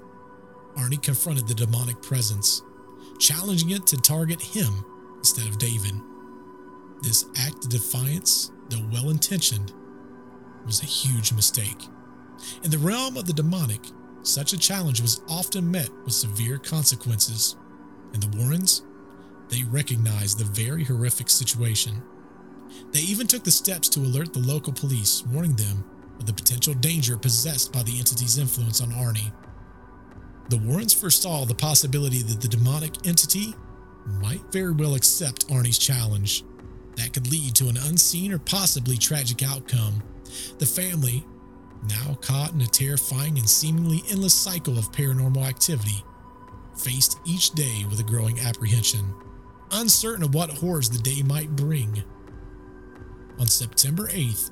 Arnie 0.77 1.01
confronted 1.01 1.47
the 1.47 1.55
demonic 1.55 2.01
presence, 2.01 2.61
challenging 3.19 3.71
it 3.71 3.87
to 3.87 3.97
target 3.97 4.41
him 4.41 4.85
instead 5.17 5.47
of 5.47 5.57
David. 5.57 5.93
This 7.01 7.25
act 7.37 7.65
of 7.65 7.69
defiance, 7.69 8.51
though 8.69 8.85
well 8.91 9.09
intentioned, 9.09 9.73
was 10.65 10.81
a 10.81 10.85
huge 10.85 11.33
mistake. 11.33 11.87
In 12.63 12.71
the 12.71 12.77
realm 12.77 13.17
of 13.17 13.25
the 13.25 13.33
demonic, 13.33 13.81
such 14.21 14.53
a 14.53 14.57
challenge 14.57 15.01
was 15.01 15.21
often 15.29 15.69
met 15.71 15.89
with 16.03 16.13
severe 16.13 16.57
consequences, 16.57 17.55
and 18.13 18.21
the 18.21 18.37
Warrens, 18.37 18.83
they 19.49 19.63
recognized 19.63 20.37
the 20.37 20.43
very 20.45 20.83
horrific 20.83 21.29
situation. 21.29 22.03
They 22.91 23.01
even 23.01 23.27
took 23.27 23.43
the 23.43 23.51
steps 23.51 23.89
to 23.89 23.99
alert 23.99 24.33
the 24.33 24.39
local 24.39 24.73
police, 24.73 25.23
warning 25.25 25.55
them 25.55 25.83
of 26.19 26.25
the 26.25 26.33
potential 26.33 26.73
danger 26.73 27.17
possessed 27.17 27.71
by 27.71 27.83
the 27.83 27.97
entity's 27.97 28.37
influence 28.37 28.81
on 28.81 28.89
Arnie. 28.91 29.31
The 30.49 30.57
Warrens 30.57 30.93
foresaw 30.93 31.45
the 31.45 31.55
possibility 31.55 32.21
that 32.23 32.41
the 32.41 32.47
demonic 32.47 33.07
entity 33.07 33.53
might 34.05 34.51
very 34.51 34.71
well 34.71 34.95
accept 34.95 35.47
Arnie's 35.47 35.77
challenge. 35.77 36.43
That 36.95 37.13
could 37.13 37.31
lead 37.31 37.55
to 37.55 37.69
an 37.69 37.77
unseen 37.77 38.33
or 38.33 38.39
possibly 38.39 38.97
tragic 38.97 39.43
outcome. 39.43 40.03
The 40.57 40.65
family, 40.65 41.25
now 41.83 42.15
caught 42.15 42.53
in 42.53 42.61
a 42.61 42.67
terrifying 42.67 43.37
and 43.37 43.49
seemingly 43.49 44.03
endless 44.09 44.33
cycle 44.33 44.77
of 44.77 44.91
paranormal 44.91 45.47
activity, 45.47 46.03
faced 46.77 47.19
each 47.25 47.51
day 47.51 47.85
with 47.89 47.99
a 47.99 48.03
growing 48.03 48.39
apprehension, 48.39 49.13
uncertain 49.71 50.23
of 50.23 50.33
what 50.33 50.49
horrors 50.49 50.89
the 50.89 50.99
day 50.99 51.21
might 51.21 51.55
bring. 51.55 52.03
On 53.39 53.47
September 53.47 54.07
8th, 54.07 54.51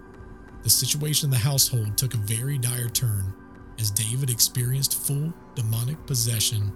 the 0.63 0.69
situation 0.69 1.28
in 1.28 1.32
the 1.32 1.38
household 1.38 1.97
took 1.97 2.13
a 2.13 2.17
very 2.17 2.58
dire 2.58 2.88
turn 2.88 3.34
as 3.80 3.91
David 3.91 4.30
experienced 4.30 5.06
full 5.06 5.34
demonic 5.56 6.06
possession. 6.06 6.71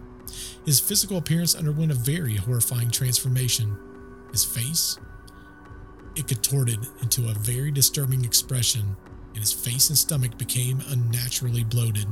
His 0.65 0.79
physical 0.79 1.17
appearance 1.17 1.55
underwent 1.55 1.91
a 1.91 1.95
very 1.95 2.35
horrifying 2.35 2.91
transformation. 2.91 3.77
His 4.31 4.43
face, 4.43 4.99
it 6.17 6.27
contorted 6.27 6.79
into 7.01 7.29
a 7.29 7.33
very 7.33 7.71
disturbing 7.71 8.25
expression, 8.25 8.97
and 9.29 9.39
his 9.39 9.53
face 9.53 9.87
and 9.89 9.97
stomach 9.97 10.37
became 10.37 10.83
unnaturally 10.89 11.63
bloated. 11.63 12.07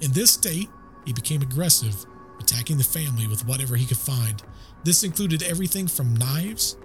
In 0.00 0.10
this 0.10 0.32
state, 0.32 0.68
he 1.06 1.12
became 1.12 1.40
aggressive, 1.40 2.04
attacking 2.40 2.78
the 2.78 2.84
family 2.84 3.28
with 3.28 3.46
whatever 3.46 3.76
he 3.76 3.86
could 3.86 3.96
find. 3.96 4.42
This 4.82 5.04
included 5.04 5.44
everything 5.44 5.86
from 5.86 6.14
knives 6.14 6.76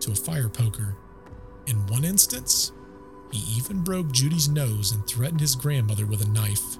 to 0.00 0.12
a 0.12 0.14
fire 0.14 0.50
poker. 0.50 0.98
In 1.66 1.86
one 1.86 2.04
instance, 2.04 2.72
he 3.32 3.58
even 3.58 3.82
broke 3.82 4.12
Judy's 4.12 4.48
nose 4.48 4.92
and 4.92 5.06
threatened 5.06 5.40
his 5.40 5.56
grandmother 5.56 6.06
with 6.06 6.22
a 6.22 6.28
knife. 6.28 6.78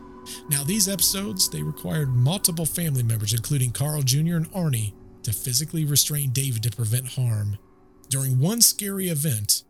Now, 0.49 0.62
these 0.62 0.88
episodes, 0.88 1.49
they 1.49 1.62
required 1.62 2.14
multiple 2.14 2.66
family 2.66 3.03
members, 3.03 3.35
including 3.35 3.73
Carl 3.73 4.03
Jr. 4.03 4.37
and 4.37 4.51
Arnie, 4.53 4.94
to 5.23 5.33
physically 5.33 5.85
restrain 5.85 6.31
David 6.31 6.62
to 6.62 6.70
prevent 6.70 7.09
harm. 7.09 7.59
During 8.09 8.38
one 8.38 8.61
scary 8.61 9.09
event, 9.09 9.64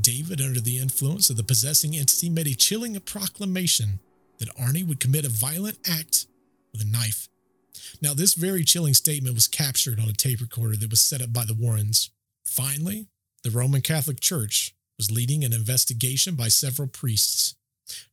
David, 0.00 0.40
under 0.40 0.60
the 0.60 0.78
influence 0.78 1.30
of 1.30 1.36
the 1.36 1.44
possessing 1.44 1.94
entity, 1.96 2.28
made 2.28 2.46
a 2.46 2.54
chilling 2.54 2.98
proclamation 3.00 4.00
that 4.38 4.54
Arnie 4.56 4.86
would 4.86 5.00
commit 5.00 5.24
a 5.24 5.28
violent 5.28 5.78
act 5.88 6.26
with 6.72 6.82
a 6.82 6.86
knife. 6.86 7.28
Now, 8.02 8.14
this 8.14 8.34
very 8.34 8.64
chilling 8.64 8.94
statement 8.94 9.34
was 9.34 9.46
captured 9.46 10.00
on 10.00 10.08
a 10.08 10.12
tape 10.12 10.40
recorder 10.40 10.76
that 10.76 10.90
was 10.90 11.00
set 11.00 11.22
up 11.22 11.32
by 11.32 11.44
the 11.44 11.54
Warrens. 11.54 12.10
Finally, 12.44 13.06
the 13.44 13.50
Roman 13.50 13.82
Catholic 13.82 14.20
Church 14.20 14.74
was 14.96 15.10
leading 15.10 15.44
an 15.44 15.52
investigation 15.52 16.34
by 16.34 16.48
several 16.48 16.88
priests. 16.88 17.54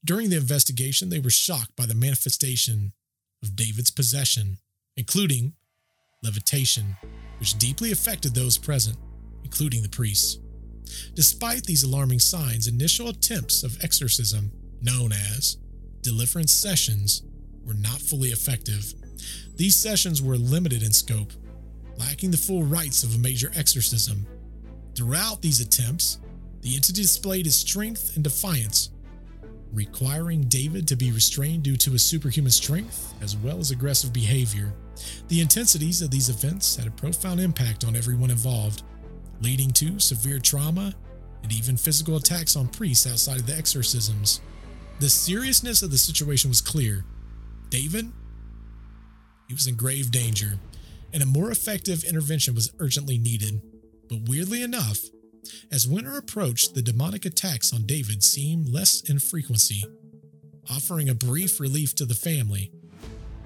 During 0.04 0.30
the 0.30 0.36
investigation, 0.36 1.08
they 1.10 1.20
were 1.20 1.30
shocked 1.30 1.76
by 1.78 1.86
the 1.86 1.96
manifestation 1.96 2.92
of 3.42 3.56
David's 3.56 3.92
possession, 3.92 4.58
including 4.98 5.54
levitation, 6.22 6.98
which 7.40 7.58
deeply 7.58 7.92
affected 7.94 8.36
those 8.36 8.58
present, 8.58 8.98
including 9.44 9.82
the 9.82 9.90
priests. 9.90 10.38
Despite 11.14 11.64
these 11.64 11.84
alarming 11.84 12.20
signs, 12.20 12.68
initial 12.68 13.08
attempts 13.08 13.64
of 13.64 13.82
exorcism, 13.82 14.52
known 14.82 15.14
as 15.14 15.58
deliverance 16.02 16.52
sessions, 16.52 17.24
were 17.66 17.74
not 17.74 18.02
fully 18.02 18.30
effective. 18.30 18.94
These 19.56 19.76
sessions 19.76 20.22
were 20.22 20.36
limited 20.36 20.84
in 20.84 20.92
scope, 20.92 21.32
lacking 21.98 22.32
the 22.32 22.38
full 22.38 22.64
rites 22.64 23.04
of 23.04 23.16
a 23.16 23.20
major 23.20 23.52
exorcism. 23.56 24.28
Throughout 24.96 25.42
these 25.42 25.62
attempts, 25.62 26.20
the 26.62 26.76
entity 26.76 27.02
displayed 27.02 27.48
its 27.48 27.56
strength 27.56 28.16
and 28.16 28.24
defiance, 28.24 28.92
requiring 29.72 30.44
David 30.44 30.88
to 30.90 30.96
be 30.96 31.12
restrained 31.12 31.64
due 31.64 31.78
to 31.78 31.92
his 31.92 32.04
superhuman 32.04 32.52
strength 32.52 33.14
as 33.22 33.38
well 33.38 33.60
as 33.60 33.72
aggressive 33.72 34.14
behavior. 34.14 34.74
The 35.30 35.42
intensities 35.42 36.02
of 36.02 36.12
these 36.12 36.30
events 36.30 36.76
had 36.76 36.88
a 36.88 36.92
profound 36.92 37.40
impact 37.40 37.86
on 37.86 37.96
everyone 37.96 38.30
involved, 38.30 38.84
leading 39.42 39.72
to 39.72 40.00
severe 40.00 40.40
trauma 40.40 40.94
and 41.42 41.52
even 41.52 41.78
physical 41.78 42.18
attacks 42.18 42.56
on 42.56 42.68
priests 42.68 43.08
outside 43.08 43.40
of 43.40 43.48
the 43.48 43.56
exorcisms. 43.56 44.42
The 45.00 45.10
seriousness 45.10 45.82
of 45.82 45.90
the 45.90 45.98
situation 45.98 46.50
was 46.50 46.62
clear. 46.62 47.04
David, 47.70 48.12
he 49.48 49.54
was 49.54 49.66
in 49.66 49.76
grave 49.76 50.12
danger, 50.12 50.60
and 51.14 51.24
a 51.24 51.26
more 51.26 51.50
effective 51.50 52.04
intervention 52.04 52.54
was 52.54 52.72
urgently 52.80 53.18
needed. 53.18 53.62
But 54.12 54.28
weirdly 54.28 54.62
enough, 54.62 55.00
as 55.72 55.88
winter 55.88 56.18
approached, 56.18 56.76
the 56.76 56.82
demonic 56.82 57.26
attacks 57.26 57.72
on 57.74 57.84
David 57.84 58.26
seemed 58.26 58.68
less 58.68 59.10
in 59.10 59.20
frequency, 59.20 59.86
offering 60.70 61.08
a 61.08 61.16
brief 61.16 61.62
relief 61.62 61.96
to 61.96 62.06
the 62.06 62.14
family. 62.14 62.74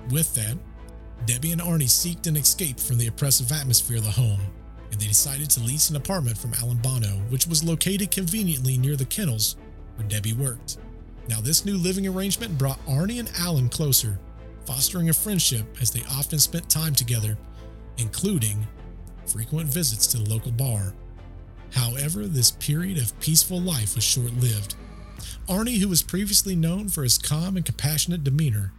With 0.09 0.33
that, 0.33 0.57
Debbie 1.27 1.51
and 1.51 1.61
Arnie 1.61 1.83
seeked 1.83 2.25
an 2.25 2.35
escape 2.35 2.79
from 2.79 2.97
the 2.97 3.05
oppressive 3.05 3.51
atmosphere 3.51 3.97
of 3.97 4.05
the 4.05 4.09
home, 4.09 4.41
and 4.91 4.99
they 4.99 5.05
decided 5.05 5.51
to 5.51 5.59
lease 5.59 5.91
an 5.91 5.97
apartment 5.97 6.35
from 6.35 6.55
Alan 6.55 6.77
Bono, 6.77 7.21
which 7.29 7.45
was 7.45 7.63
located 7.63 8.09
conveniently 8.09 8.75
near 8.75 8.95
the 8.95 9.05
kennels 9.05 9.57
where 9.97 10.07
Debbie 10.07 10.33
worked. 10.33 10.79
Now, 11.29 11.41
this 11.41 11.63
new 11.63 11.77
living 11.77 12.07
arrangement 12.07 12.57
brought 12.57 12.83
Arnie 12.87 13.19
and 13.19 13.31
Alan 13.37 13.69
closer, 13.69 14.19
fostering 14.65 15.09
a 15.09 15.13
friendship 15.13 15.67
as 15.79 15.91
they 15.91 16.01
often 16.09 16.39
spent 16.39 16.71
time 16.71 16.95
together, 16.95 17.37
including 17.99 18.65
frequent 19.27 19.67
visits 19.67 20.07
to 20.07 20.17
the 20.17 20.29
local 20.29 20.51
bar. 20.51 20.93
However, 21.73 22.25
this 22.25 22.51
period 22.51 22.97
of 22.97 23.17
peaceful 23.19 23.59
life 23.59 23.95
was 23.95 24.03
short 24.03 24.33
lived. 24.35 24.75
Arnie, 25.47 25.79
who 25.79 25.89
was 25.89 26.03
previously 26.03 26.55
known 26.55 26.89
for 26.89 27.03
his 27.03 27.17
calm 27.17 27.55
and 27.57 27.65
compassionate 27.65 28.23
demeanor, 28.23 28.71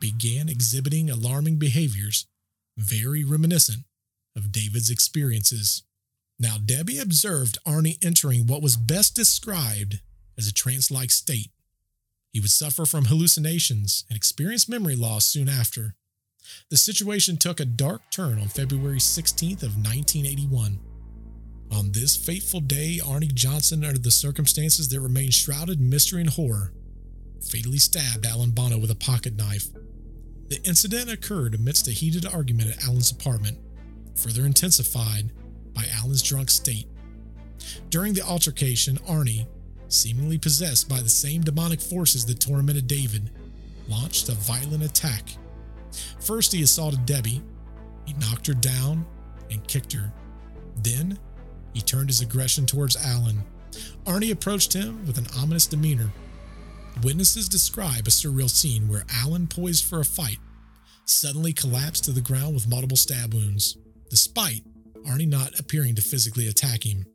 began 0.00 0.48
exhibiting 0.48 1.10
alarming 1.10 1.56
behaviors, 1.56 2.26
very 2.76 3.24
reminiscent 3.24 3.84
of 4.36 4.52
David's 4.52 4.90
experiences. 4.90 5.82
Now, 6.38 6.56
Debbie 6.64 6.98
observed 6.98 7.58
Arnie 7.66 8.02
entering 8.02 8.46
what 8.46 8.62
was 8.62 8.76
best 8.76 9.14
described 9.14 10.00
as 10.38 10.48
a 10.48 10.54
trance 10.54 10.90
like 10.90 11.10
state. 11.10 11.50
He 12.32 12.40
would 12.40 12.50
suffer 12.50 12.86
from 12.86 13.06
hallucinations 13.06 14.04
and 14.08 14.16
experience 14.16 14.68
memory 14.68 14.96
loss 14.96 15.26
soon 15.26 15.48
after. 15.48 15.96
The 16.70 16.76
situation 16.76 17.36
took 17.36 17.60
a 17.60 17.64
dark 17.64 18.02
turn 18.10 18.38
on 18.38 18.48
February 18.48 18.98
16th 18.98 19.62
of 19.62 19.76
1981. 19.76 20.78
On 21.72 21.92
this 21.92 22.16
fateful 22.16 22.60
day, 22.60 23.00
Arnie 23.02 23.32
Johnson, 23.32 23.84
under 23.84 23.98
the 23.98 24.10
circumstances 24.10 24.88
that 24.88 25.00
remained 25.00 25.34
shrouded 25.34 25.78
in 25.78 25.88
mystery 25.88 26.20
and 26.20 26.30
horror, 26.30 26.72
fatally 27.40 27.78
stabbed 27.78 28.26
Alan 28.26 28.50
Bono 28.50 28.78
with 28.78 28.90
a 28.90 28.96
pocket 28.96 29.36
knife. 29.36 29.68
The 30.48 30.60
incident 30.64 31.10
occurred 31.10 31.54
amidst 31.54 31.86
a 31.86 31.92
heated 31.92 32.26
argument 32.26 32.70
at 32.70 32.84
Alan's 32.84 33.12
apartment, 33.12 33.58
further 34.16 34.44
intensified 34.44 35.30
by 35.72 35.84
Alan's 35.94 36.22
drunk 36.22 36.50
state. 36.50 36.88
During 37.88 38.14
the 38.14 38.22
altercation, 38.22 38.96
Arnie, 38.98 39.46
seemingly 39.88 40.38
possessed 40.38 40.88
by 40.88 41.00
the 41.00 41.08
same 41.08 41.42
demonic 41.42 41.80
forces 41.80 42.24
that 42.26 42.40
tormented 42.40 42.86
David, 42.86 43.30
launched 43.88 44.28
a 44.28 44.32
violent 44.32 44.82
attack. 44.82 45.24
First, 46.20 46.52
he 46.52 46.62
assaulted 46.62 47.06
Debbie, 47.06 47.42
he 48.06 48.14
knocked 48.14 48.46
her 48.46 48.54
down 48.54 49.06
and 49.50 49.66
kicked 49.66 49.92
her. 49.92 50.12
Then, 50.82 51.18
he 51.72 51.80
turned 51.80 52.08
his 52.08 52.20
aggression 52.20 52.66
towards 52.66 52.96
Alan. 52.96 53.42
Arnie 54.04 54.32
approached 54.32 54.72
him 54.72 55.06
with 55.06 55.18
an 55.18 55.26
ominous 55.38 55.66
demeanor. 55.66 56.10
Witnesses 57.02 57.48
describe 57.48 58.06
a 58.06 58.10
surreal 58.10 58.50
scene 58.50 58.88
where 58.88 59.04
Alan, 59.14 59.46
poised 59.46 59.84
for 59.84 60.00
a 60.00 60.04
fight, 60.04 60.38
suddenly 61.04 61.52
collapsed 61.52 62.04
to 62.04 62.12
the 62.12 62.20
ground 62.20 62.54
with 62.54 62.68
multiple 62.68 62.96
stab 62.96 63.32
wounds, 63.32 63.76
despite 64.10 64.62
Arnie 65.06 65.28
not 65.28 65.58
appearing 65.58 65.94
to 65.94 66.02
physically 66.02 66.48
attack 66.48 66.84
him. 66.84 67.06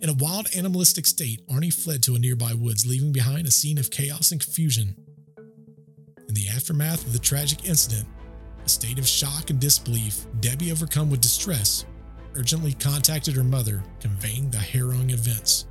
In 0.00 0.08
a 0.08 0.14
wild 0.14 0.48
animalistic 0.54 1.06
state, 1.06 1.40
Arnie 1.48 1.72
fled 1.72 2.02
to 2.04 2.14
a 2.14 2.18
nearby 2.18 2.54
woods, 2.54 2.86
leaving 2.86 3.12
behind 3.12 3.46
a 3.46 3.50
scene 3.50 3.78
of 3.78 3.90
chaos 3.90 4.30
and 4.30 4.40
confusion. 4.40 4.94
In 6.28 6.34
the 6.34 6.48
aftermath 6.48 7.04
of 7.04 7.12
the 7.12 7.18
tragic 7.18 7.68
incident, 7.68 8.06
a 8.64 8.68
state 8.68 8.98
of 8.98 9.06
shock 9.06 9.50
and 9.50 9.60
disbelief, 9.60 10.24
Debbie, 10.40 10.72
overcome 10.72 11.10
with 11.10 11.20
distress, 11.20 11.84
urgently 12.34 12.72
contacted 12.72 13.34
her 13.34 13.44
mother, 13.44 13.82
conveying 14.00 14.50
the 14.50 14.58
harrowing 14.58 15.10
events. 15.10 15.66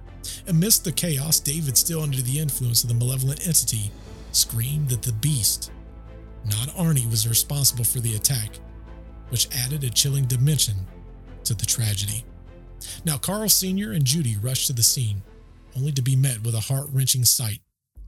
Amidst 0.47 0.83
the 0.83 0.91
chaos, 0.91 1.39
David, 1.39 1.77
still 1.77 2.01
under 2.01 2.21
the 2.21 2.39
influence 2.39 2.83
of 2.83 2.89
the 2.89 2.95
malevolent 2.95 3.47
entity, 3.47 3.91
screamed 4.31 4.89
that 4.89 5.01
the 5.01 5.13
beast 5.13 5.71
not 6.45 6.69
Arnie, 6.69 7.09
was 7.09 7.27
responsible 7.27 7.83
for 7.83 7.99
the 7.99 8.15
attack, 8.15 8.59
which 9.29 9.47
added 9.55 9.83
a 9.83 9.89
chilling 9.89 10.25
dimension 10.25 10.75
to 11.43 11.53
the 11.53 11.65
tragedy. 11.65 12.25
Now, 13.05 13.17
Carl 13.17 13.49
Sr. 13.49 13.91
and 13.91 14.05
Judy 14.05 14.37
rushed 14.41 14.67
to 14.67 14.73
the 14.73 14.83
scene, 14.83 15.21
only 15.77 15.91
to 15.91 16.01
be 16.01 16.15
met 16.15 16.43
with 16.43 16.55
a 16.55 16.59
heart 16.59 16.87
wrenching 16.91 17.25
sight. 17.25 17.59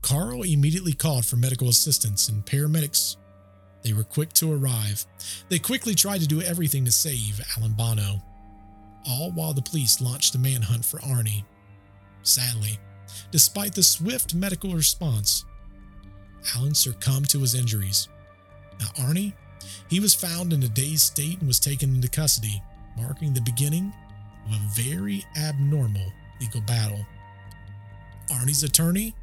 Carl 0.02 0.42
immediately 0.42 0.92
called 0.92 1.24
for 1.24 1.36
medical 1.36 1.68
assistance 1.68 2.28
and 2.28 2.44
paramedics. 2.44 3.16
They 3.84 3.92
were 3.92 4.04
quick 4.04 4.32
to 4.34 4.52
arrive. 4.52 5.04
They 5.50 5.58
quickly 5.58 5.94
tried 5.94 6.22
to 6.22 6.26
do 6.26 6.40
everything 6.40 6.86
to 6.86 6.92
save 6.92 7.40
Alan 7.56 7.72
Bono, 7.72 8.22
all 9.06 9.30
while 9.30 9.52
the 9.52 9.62
police 9.62 10.00
launched 10.00 10.34
a 10.34 10.38
manhunt 10.38 10.84
for 10.84 10.98
Arnie. 11.00 11.44
Sadly, 12.22 12.78
despite 13.30 13.74
the 13.74 13.82
swift 13.82 14.34
medical 14.34 14.72
response, 14.72 15.44
Alan 16.56 16.74
succumbed 16.74 17.28
to 17.30 17.40
his 17.40 17.54
injuries. 17.54 18.08
Now, 18.80 18.86
Arnie, 19.04 19.34
he 19.88 20.00
was 20.00 20.14
found 20.14 20.54
in 20.54 20.62
a 20.62 20.68
dazed 20.68 21.02
state 21.02 21.38
and 21.38 21.46
was 21.46 21.60
taken 21.60 21.94
into 21.94 22.08
custody, 22.08 22.62
marking 22.96 23.34
the 23.34 23.40
beginning 23.42 23.92
of 24.46 24.52
a 24.52 24.82
very 24.82 25.24
abnormal 25.36 26.10
legal 26.40 26.62
battle. 26.62 27.04
Arnie's 28.30 28.62
attorney, 28.62 29.14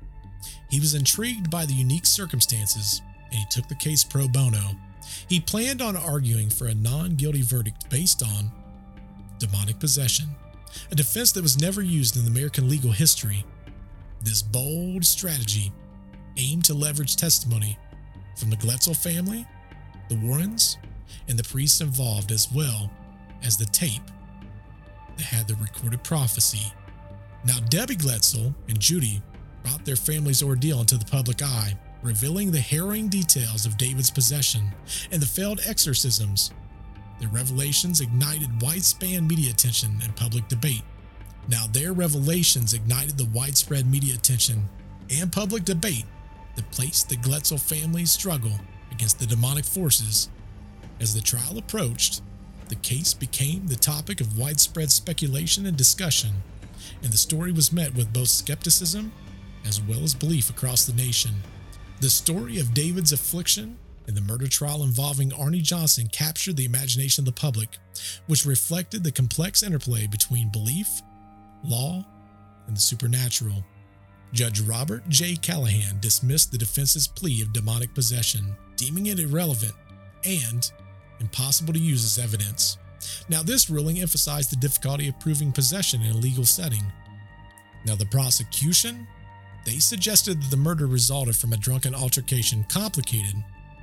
he 0.70 0.80
was 0.80 0.94
intrigued 0.94 1.50
by 1.50 1.66
the 1.66 1.74
unique 1.74 2.06
circumstances 2.06 3.02
and 3.32 3.40
he 3.40 3.46
took 3.50 3.68
the 3.68 3.76
case 3.76 4.04
pro 4.04 4.28
bono. 4.28 4.76
He 5.28 5.40
planned 5.40 5.82
on 5.82 5.96
arguing 5.96 6.50
for 6.50 6.68
a 6.68 6.74
non 6.74 7.16
guilty 7.16 7.42
verdict 7.42 7.90
based 7.90 8.24
on 8.24 8.52
demonic 9.40 9.80
possession, 9.80 10.28
a 10.92 10.96
defense 10.96 11.32
that 11.34 11.42
was 11.42 11.60
never 11.60 11.82
used 11.82 12.18
in 12.18 12.28
American 12.28 12.70
legal 12.70 12.92
history. 12.92 13.44
This 14.22 14.42
bold 14.42 15.04
strategy 15.04 15.72
aimed 16.38 16.66
to 16.66 16.74
leverage 16.74 17.16
testimony 17.16 17.78
from 18.38 18.50
the 18.50 18.58
Glatzel 18.58 18.96
family, 18.96 19.46
the 20.10 20.16
Warrens, 20.16 20.78
and 21.28 21.38
the 21.38 21.44
priests 21.44 21.82
involved, 21.82 22.32
as 22.32 22.52
well 22.52 22.92
as 23.44 23.58
the 23.58 23.66
tape 23.66 24.02
that 25.18 25.26
had 25.26 25.48
the 25.48 25.56
recorded 25.56 26.04
prophecy. 26.04 26.72
Now, 27.46 27.60
Debbie 27.70 27.96
Glatzel 27.96 28.54
and 28.68 28.80
Judy 28.80 29.22
brought 29.64 29.84
their 29.86 29.96
family's 29.96 30.44
ordeal 30.44 30.82
into 30.82 30.98
the 30.98 31.06
public 31.06 31.42
eye, 31.42 31.78
revealing 32.02 32.52
the 32.52 32.60
harrowing 32.60 33.08
details 33.08 33.66
of 33.66 33.78
David's 33.78 34.12
possession 34.12 34.72
and 35.12 35.22
the 35.22 35.28
failed 35.28 35.62
exorcisms. 35.66 36.52
Their 37.20 37.30
revelations 37.30 38.02
ignited 38.02 38.62
widespread 38.62 39.24
media 39.24 39.52
attention 39.52 40.00
and 40.04 40.16
public 40.16 40.48
debate. 40.48 40.84
Now, 41.48 41.66
their 41.72 41.94
revelations 41.94 42.74
ignited 42.74 43.18
the 43.18 43.30
widespread 43.34 43.86
media 43.86 44.16
attention 44.16 44.66
and 45.10 45.32
public 45.32 45.66
debate 45.66 46.06
that 46.56 46.72
placed 46.72 47.10
the 47.10 47.18
Glatzel 47.18 47.60
family's 47.60 48.12
struggle 48.12 48.54
against 48.92 49.20
the 49.20 49.26
demonic 49.26 49.66
forces. 49.66 50.30
As 51.00 51.14
the 51.14 51.22
trial 51.22 51.58
approached, 51.58 52.22
the 52.70 52.76
case 52.76 53.14
became 53.14 53.68
the 53.68 53.76
topic 53.76 54.22
of 54.22 54.38
widespread 54.38 54.92
speculation 54.92 55.66
and 55.66 55.76
discussion, 55.76 56.32
and 57.04 57.12
the 57.12 57.18
story 57.18 57.52
was 57.52 57.74
met 57.74 57.94
with 57.96 58.14
both 58.14 58.30
skepticism 58.30 59.12
as 59.66 59.82
well 59.82 60.04
as 60.04 60.14
belief 60.14 60.50
across 60.50 60.86
the 60.86 60.94
nation. 60.94 61.32
The 62.02 62.10
story 62.10 62.58
of 62.58 62.74
David's 62.74 63.14
affliction 63.14 63.78
and 64.08 64.18
the 64.18 64.22
murder 64.22 64.48
trial 64.48 64.82
involving 64.82 65.30
Arnie 65.30 65.62
Johnson 65.62 66.08
captured 66.08 66.58
the 66.58 66.66
imagination 66.66 67.22
of 67.22 67.28
the 67.28 67.40
public, 67.40 67.78
which 68.26 68.44
reflected 68.44 69.04
the 69.04 69.12
complex 69.12 69.62
interplay 69.62 70.08
between 70.08 70.50
belief, 70.50 70.88
law, 71.64 72.04
and 72.66 72.76
the 72.76 72.82
supernatural. 72.82 73.64
Judge 74.34 74.62
Robert 74.62 75.08
J. 75.10 75.36
Callahan 75.36 76.00
dismissed 76.00 76.52
the 76.52 76.58
defense's 76.58 77.08
plea 77.08 77.44
of 77.44 77.54
demonic 77.54 77.94
possession, 77.94 78.56
deeming 78.78 79.06
it 79.06 79.20
irrelevant 79.20 79.74
and 80.26 80.72
impossible 81.20 81.72
to 81.72 81.80
use 81.80 82.04
as 82.04 82.24
evidence. 82.24 82.80
Now, 83.30 83.44
this 83.44 83.70
ruling 83.70 84.00
emphasized 84.00 84.52
the 84.52 84.56
difficulty 84.56 85.08
of 85.08 85.20
proving 85.20 85.52
possession 85.52 86.02
in 86.02 86.16
a 86.16 86.18
legal 86.18 86.46
setting. 86.46 86.84
Now, 87.86 87.94
the 87.94 88.08
prosecution, 88.08 89.08
they 89.66 89.80
suggested 89.80 90.42
that 90.42 90.50
the 90.50 90.58
murder 90.58 90.88
resulted 90.88 91.36
from 91.36 91.54
a 91.54 91.58
drunken 91.58 91.94
altercation 91.94 92.66
complicated 92.70 93.36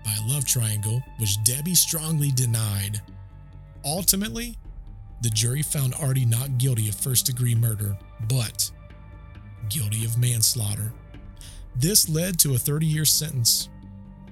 by 0.04 0.14
a 0.14 0.28
love 0.28 0.44
triangle, 0.44 1.02
which 1.18 1.42
Debbie 1.44 1.74
strongly 1.74 2.30
denied. 2.30 3.00
Ultimately, 3.84 4.56
the 5.22 5.30
jury 5.30 5.62
found 5.62 5.94
Artie 5.94 6.24
not 6.24 6.58
guilty 6.58 6.88
of 6.88 6.94
first 6.94 7.26
degree 7.26 7.54
murder, 7.54 7.96
but 8.28 8.70
guilty 9.68 10.04
of 10.04 10.18
manslaughter. 10.18 10.92
This 11.76 12.08
led 12.08 12.38
to 12.40 12.54
a 12.54 12.58
30 12.58 12.86
year 12.86 13.04
sentence. 13.04 13.68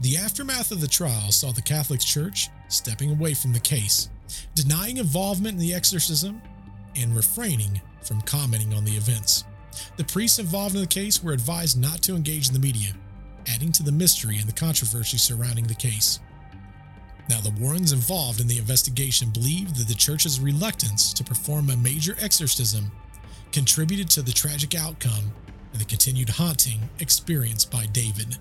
The 0.00 0.16
aftermath 0.16 0.72
of 0.72 0.80
the 0.80 0.88
trial 0.88 1.32
saw 1.32 1.52
the 1.52 1.62
Catholic 1.62 2.00
Church 2.00 2.48
stepping 2.68 3.10
away 3.10 3.34
from 3.34 3.52
the 3.52 3.60
case, 3.60 4.10
denying 4.54 4.96
involvement 4.96 5.54
in 5.54 5.60
the 5.60 5.74
exorcism, 5.74 6.42
and 6.96 7.14
refraining 7.14 7.80
from 8.02 8.20
commenting 8.22 8.74
on 8.74 8.84
the 8.84 8.96
events. 8.96 9.44
The 9.96 10.04
priests 10.04 10.38
involved 10.38 10.74
in 10.74 10.80
the 10.80 10.86
case 10.86 11.22
were 11.22 11.32
advised 11.32 11.80
not 11.80 12.02
to 12.02 12.14
engage 12.14 12.48
in 12.48 12.54
the 12.54 12.60
media, 12.60 12.92
adding 13.46 13.72
to 13.72 13.82
the 13.82 13.92
mystery 13.92 14.38
and 14.38 14.48
the 14.48 14.52
controversy 14.52 15.18
surrounding 15.18 15.66
the 15.66 15.74
case. 15.74 16.20
Now, 17.28 17.40
the 17.40 17.54
Warrens 17.60 17.92
involved 17.92 18.40
in 18.40 18.46
the 18.46 18.58
investigation 18.58 19.30
believed 19.30 19.76
that 19.76 19.88
the 19.88 19.94
church's 19.94 20.38
reluctance 20.38 21.12
to 21.12 21.24
perform 21.24 21.70
a 21.70 21.76
major 21.76 22.16
exorcism 22.20 22.90
contributed 23.52 24.08
to 24.10 24.22
the 24.22 24.32
tragic 24.32 24.74
outcome 24.74 25.32
and 25.72 25.80
the 25.80 25.84
continued 25.84 26.28
haunting 26.28 26.88
experienced 27.00 27.70
by 27.70 27.86
David. 27.86 28.38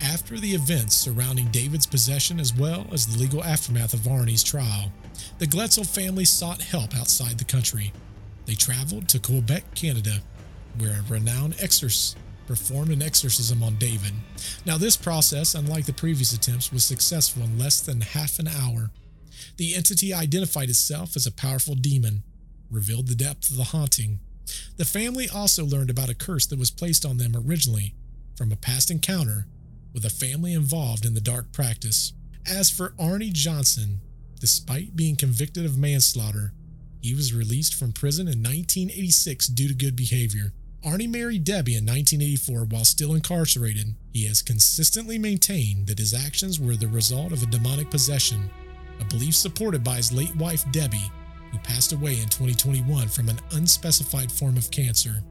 After 0.00 0.38
the 0.38 0.54
events 0.54 0.96
surrounding 0.96 1.48
David's 1.48 1.86
possession 1.86 2.40
as 2.40 2.54
well 2.54 2.86
as 2.92 3.06
the 3.06 3.18
legal 3.18 3.44
aftermath 3.44 3.94
of 3.94 4.00
Arnie's 4.00 4.42
trial, 4.42 4.92
the 5.38 5.46
Glatzel 5.46 5.86
family 5.86 6.24
sought 6.24 6.62
help 6.62 6.96
outside 6.96 7.38
the 7.38 7.44
country. 7.44 7.92
They 8.46 8.54
traveled 8.54 9.08
to 9.08 9.20
Quebec, 9.20 9.74
Canada, 9.74 10.22
where 10.78 11.00
a 11.00 11.12
renowned 11.12 11.56
exorcist 11.60 12.18
performed 12.46 12.90
an 12.90 13.02
exorcism 13.02 13.62
on 13.62 13.76
David. 13.76 14.12
Now, 14.66 14.76
this 14.76 14.96
process, 14.96 15.54
unlike 15.54 15.86
the 15.86 15.92
previous 15.92 16.32
attempts, 16.32 16.72
was 16.72 16.84
successful 16.84 17.42
in 17.44 17.58
less 17.58 17.80
than 17.80 18.00
half 18.00 18.38
an 18.38 18.48
hour. 18.48 18.90
The 19.56 19.74
entity 19.74 20.12
identified 20.12 20.68
itself 20.68 21.14
as 21.16 21.26
a 21.26 21.32
powerful 21.32 21.74
demon, 21.74 22.24
revealed 22.70 23.06
the 23.06 23.14
depth 23.14 23.50
of 23.50 23.56
the 23.56 23.64
haunting, 23.64 24.18
the 24.76 24.84
family 24.84 25.28
also 25.28 25.64
learned 25.64 25.90
about 25.90 26.08
a 26.08 26.14
curse 26.14 26.46
that 26.46 26.58
was 26.58 26.70
placed 26.70 27.04
on 27.04 27.16
them 27.16 27.34
originally 27.36 27.94
from 28.36 28.52
a 28.52 28.56
past 28.56 28.90
encounter 28.90 29.46
with 29.92 30.04
a 30.04 30.10
family 30.10 30.54
involved 30.54 31.04
in 31.04 31.14
the 31.14 31.20
dark 31.20 31.52
practice. 31.52 32.12
As 32.50 32.70
for 32.70 32.94
Arnie 32.98 33.32
Johnson, 33.32 34.00
despite 34.40 34.96
being 34.96 35.16
convicted 35.16 35.64
of 35.64 35.78
manslaughter, 35.78 36.52
he 37.00 37.14
was 37.14 37.34
released 37.34 37.74
from 37.74 37.92
prison 37.92 38.26
in 38.26 38.42
1986 38.42 39.48
due 39.48 39.68
to 39.68 39.74
good 39.74 39.96
behavior. 39.96 40.52
Arnie 40.84 41.08
married 41.08 41.44
Debbie 41.44 41.76
in 41.76 41.84
1984 41.84 42.64
while 42.64 42.84
still 42.84 43.14
incarcerated. 43.14 43.94
He 44.12 44.26
has 44.26 44.42
consistently 44.42 45.16
maintained 45.16 45.86
that 45.86 46.00
his 46.00 46.12
actions 46.12 46.58
were 46.58 46.74
the 46.74 46.88
result 46.88 47.30
of 47.30 47.42
a 47.42 47.46
demonic 47.46 47.88
possession, 47.88 48.50
a 49.00 49.04
belief 49.04 49.36
supported 49.36 49.84
by 49.84 49.96
his 49.96 50.12
late 50.12 50.34
wife 50.36 50.64
Debbie 50.72 51.10
who 51.52 51.58
passed 51.58 51.92
away 51.92 52.14
in 52.20 52.28
2021 52.28 53.06
from 53.08 53.28
an 53.28 53.38
unspecified 53.52 54.32
form 54.32 54.56
of 54.56 54.70
cancer. 54.70 55.22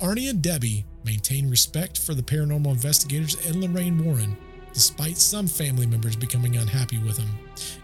Arnie 0.00 0.28
and 0.28 0.42
Debbie 0.42 0.84
maintain 1.04 1.48
respect 1.48 1.98
for 1.98 2.14
the 2.14 2.22
paranormal 2.22 2.72
investigators 2.72 3.36
and 3.46 3.62
Lorraine 3.62 4.04
Warren, 4.04 4.36
despite 4.72 5.18
some 5.18 5.46
family 5.46 5.86
members 5.86 6.16
becoming 6.16 6.56
unhappy 6.56 6.98
with 6.98 7.16
them. 7.16 7.30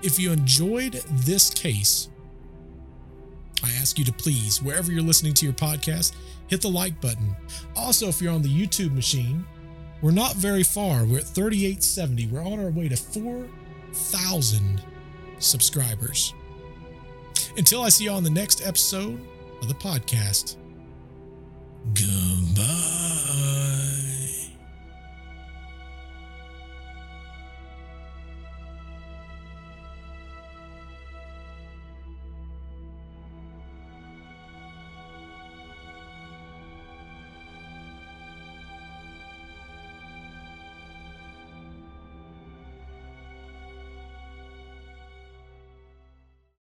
If 0.03 0.18
you 0.18 0.32
enjoyed 0.32 0.95
this 1.24 1.51
case, 1.51 2.09
I 3.62 3.70
ask 3.72 3.99
you 3.99 4.05
to 4.07 4.12
please, 4.12 4.62
wherever 4.62 4.91
you're 4.91 5.03
listening 5.03 5.34
to 5.34 5.45
your 5.45 5.55
podcast, 5.55 6.14
hit 6.51 6.61
the 6.61 6.68
like 6.68 7.01
button. 7.01 7.34
Also, 7.76 8.09
if 8.09 8.20
you're 8.20 8.32
on 8.32 8.42
the 8.42 8.48
YouTube 8.48 8.92
machine, 8.92 9.46
we're 10.03 10.11
not 10.11 10.34
very 10.34 10.64
far. 10.64 11.05
We're 11.05 11.18
at 11.18 11.24
3870. 11.24 12.26
We're 12.26 12.44
on 12.44 12.59
our 12.59 12.70
way 12.70 12.88
to 12.88 12.96
4,000 12.96 14.82
subscribers. 15.38 16.34
Until 17.57 17.82
I 17.82 17.88
see 17.88 18.05
you 18.05 18.11
on 18.11 18.24
the 18.24 18.30
next 18.30 18.66
episode 18.66 19.20
of 19.62 19.68
the 19.68 19.74
podcast, 19.74 20.57
goodbye. 21.94 23.89